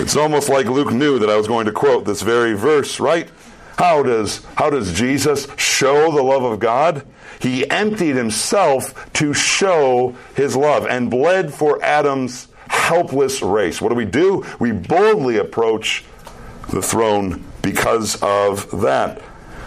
It's 0.00 0.16
almost 0.16 0.48
like 0.48 0.66
Luke 0.66 0.92
knew 0.92 1.18
that 1.18 1.28
I 1.28 1.36
was 1.36 1.46
going 1.46 1.66
to 1.66 1.72
quote 1.72 2.04
this 2.06 2.22
very 2.22 2.54
verse, 2.54 2.98
right? 2.98 3.28
How 3.76 4.02
does, 4.02 4.44
how 4.56 4.70
does 4.70 4.92
Jesus 4.92 5.48
show 5.56 6.12
the 6.12 6.22
love 6.22 6.44
of 6.44 6.60
God? 6.60 7.04
He 7.40 7.68
emptied 7.68 8.16
himself 8.16 9.12
to 9.14 9.34
show 9.34 10.14
his 10.36 10.56
love 10.56 10.86
and 10.86 11.10
bled 11.10 11.52
for 11.52 11.82
Adam's 11.82 12.48
helpless 12.68 13.42
race. 13.42 13.80
What 13.80 13.90
do 13.90 13.94
we 13.94 14.04
do? 14.04 14.44
We 14.58 14.72
boldly 14.72 15.38
approach 15.38 16.04
the 16.70 16.82
throne 16.82 17.44
because 17.62 18.20
of 18.22 18.82
that. 18.82 19.20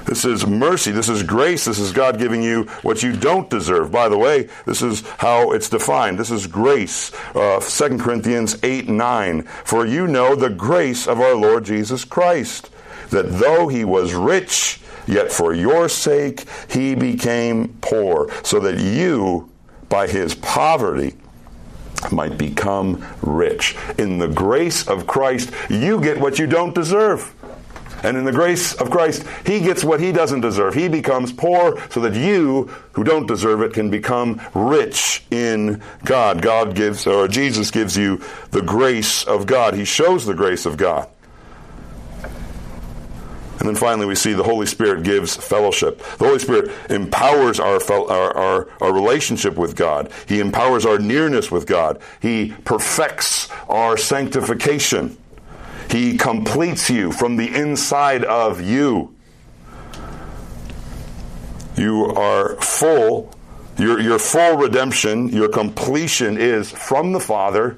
This 0.08 0.24
is 0.24 0.48
mercy. 0.48 0.92
This 0.92 1.10
is 1.10 1.22
grace. 1.22 1.66
This 1.66 1.80
is 1.80 1.92
God 1.92 2.18
giving 2.18 2.42
you 2.42 2.64
what 2.82 3.04
you 3.04 3.12
don't 3.12 3.50
deserve. 3.50 3.92
By 3.92 4.08
the 4.08 4.18
way, 4.18 4.48
this 4.66 4.82
is 4.82 5.02
how 5.18 5.52
it's 5.52 5.70
defined. 5.70 6.18
This 6.18 6.32
is 6.32 6.48
grace. 6.48 7.12
Uh, 7.36 7.60
2 7.60 7.98
Corinthians 7.98 8.58
8 8.64 8.88
9. 8.88 9.42
For 9.42 9.86
you 9.86 10.08
know 10.08 10.34
the 10.34 10.50
grace 10.50 11.08
of 11.08 11.20
our 11.20 11.36
Lord 11.36 11.66
Jesus 11.66 12.06
Christ, 12.06 12.70
that 13.10 13.40
though 13.40 13.68
he 13.68 13.84
was 13.84 14.14
rich, 14.14 14.80
yet 15.08 15.32
for 15.32 15.54
your 15.54 15.90
sake 15.90 16.46
he 16.70 16.96
became 16.96 17.78
poor, 17.82 18.30
so 18.44 18.60
that 18.60 18.80
you, 18.80 19.50
by 19.90 20.08
his 20.08 20.36
poverty, 20.36 21.16
might 22.12 22.38
become 22.38 23.04
rich. 23.22 23.76
In 23.98 24.20
the 24.20 24.28
grace 24.28 24.88
of 24.88 25.08
Christ, 25.08 25.52
you 25.70 26.00
get 26.02 26.20
what 26.20 26.40
you 26.40 26.48
don't 26.48 26.76
deserve. 26.76 27.34
And 28.04 28.16
in 28.16 28.26
the 28.26 28.32
grace 28.32 28.74
of 28.76 28.92
Christ, 28.92 29.26
he 29.46 29.60
gets 29.60 29.84
what 29.84 30.00
he 30.00 30.12
doesn't 30.12 30.42
deserve. 30.42 30.76
He 30.76 30.88
becomes 30.88 31.32
poor 31.32 31.82
so 31.90 32.00
that 32.02 32.14
you, 32.14 32.70
who 32.94 33.04
don't 33.04 33.26
deserve 33.26 33.62
it, 33.64 33.74
can 33.74 33.90
become 33.90 34.40
rich 34.54 35.24
in 35.32 35.82
God. 36.06 36.42
God 36.42 36.76
gives, 36.76 37.08
or 37.08 37.28
Jesus 37.28 37.72
gives 37.72 37.98
you 37.98 38.22
the 38.52 38.62
grace 38.62 39.24
of 39.24 39.48
God. 39.48 39.74
He 39.74 39.86
shows 39.86 40.26
the 40.26 40.36
grace 40.36 40.68
of 40.68 40.78
God. 40.78 41.10
And 43.68 43.76
then 43.76 43.82
finally, 43.82 44.08
we 44.08 44.16
see 44.16 44.32
the 44.32 44.44
Holy 44.44 44.66
Spirit 44.66 45.04
gives 45.04 45.36
fellowship. 45.36 45.98
The 45.98 46.26
Holy 46.26 46.40
Spirit 46.40 46.72
empowers 46.90 47.60
our, 47.60 47.82
our, 47.92 48.38
our, 48.38 48.70
our, 48.80 48.94
relationship 48.94 49.58
with 49.58 49.76
God. 49.76 50.10
He 50.26 50.40
empowers 50.40 50.86
our 50.86 51.00
nearness 51.00 51.52
with 51.52 51.68
God. 51.68 52.02
He 52.22 52.54
perfects 52.64 53.50
our 53.68 53.98
sanctification. 53.98 55.18
He 55.92 56.18
completes 56.18 56.90
you 56.90 57.12
from 57.12 57.36
the 57.36 57.54
inside 57.54 58.24
of 58.24 58.62
you. 58.62 59.14
You 61.76 62.06
are 62.06 62.56
full. 62.62 63.36
Your, 63.78 64.00
your 64.00 64.18
full 64.18 64.56
redemption, 64.56 65.28
your 65.28 65.50
completion 65.50 66.38
is 66.38 66.72
from 66.72 67.12
the 67.12 67.20
Father, 67.20 67.78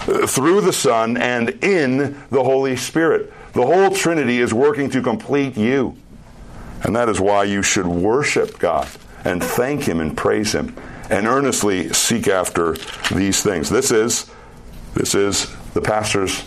uh, 0.00 0.26
through 0.26 0.60
the 0.60 0.72
Son, 0.74 1.16
and 1.16 1.48
in 1.64 2.22
the 2.28 2.44
Holy 2.44 2.76
Spirit. 2.76 3.32
The 3.52 3.66
whole 3.66 3.90
Trinity 3.90 4.40
is 4.40 4.54
working 4.54 4.90
to 4.90 5.02
complete 5.02 5.56
you. 5.56 5.96
And 6.84 6.96
that 6.96 7.08
is 7.08 7.20
why 7.20 7.44
you 7.44 7.62
should 7.62 7.86
worship 7.86 8.58
God 8.58 8.88
and 9.24 9.42
thank 9.42 9.84
Him 9.84 10.00
and 10.00 10.16
praise 10.16 10.54
Him 10.54 10.76
and 11.10 11.26
earnestly 11.26 11.92
seek 11.92 12.28
after 12.28 12.76
these 13.14 13.42
things. 13.42 13.68
This 13.68 13.90
is, 13.90 14.30
this 14.94 15.14
is 15.14 15.54
the 15.74 15.80
pastor's 15.80 16.42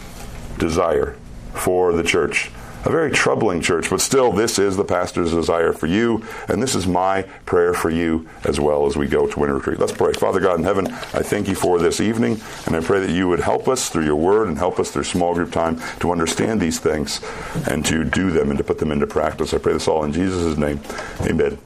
desire 0.58 1.16
for 1.54 1.94
the 1.94 2.04
church. 2.04 2.50
A 2.86 2.92
very 2.92 3.10
troubling 3.10 3.62
church, 3.62 3.90
but 3.90 4.00
still, 4.00 4.32
this 4.32 4.60
is 4.60 4.78
the 4.78 4.84
pastor's 4.84 5.32
desire 5.32 5.74
for 5.74 5.88
you, 5.88 6.24
and 6.48 6.62
this 6.62 6.76
is 6.76 6.86
my 6.86 7.24
prayer 7.48 7.74
for 7.74 7.90
you 7.90 8.28
as 8.44 8.60
well 8.60 8.86
as 8.86 8.96
we 8.96 9.08
go 9.08 9.26
to 9.26 9.40
winter 9.40 9.56
retreat. 9.56 9.80
Let's 9.80 9.92
pray. 9.92 10.14
Father 10.14 10.40
God 10.40 10.60
in 10.60 10.66
heaven, 10.66 10.88
I 10.88 11.24
thank 11.24 11.48
you 11.48 11.56
for 11.56 11.80
this 11.80 12.00
evening, 12.00 12.40
and 12.68 12.76
I 12.76 12.82
pray 12.82 13.00
that 13.00 13.10
you 13.10 13.28
would 13.28 13.40
help 13.40 13.68
us 13.68 13.90
through 13.90 14.06
your 14.06 14.16
word 14.16 14.50
and 14.50 14.58
help 14.60 14.80
us 14.80 14.92
through 14.92 15.06
small 15.06 15.34
group 15.34 15.52
time 15.52 15.82
to 16.00 16.12
understand 16.12 16.62
these 16.62 16.80
things 16.80 17.22
and 17.68 17.84
to 17.88 18.04
do 18.04 18.30
them 18.30 18.52
and 18.52 18.58
to 18.60 18.64
put 18.64 18.78
them 18.78 18.92
into 18.92 19.08
practice. 19.08 19.56
I 19.56 19.58
pray 19.58 19.74
this 19.74 19.88
all 19.88 20.04
in 20.04 20.14
Jesus' 20.14 20.56
name. 20.56 20.80
Amen. 21.22 21.58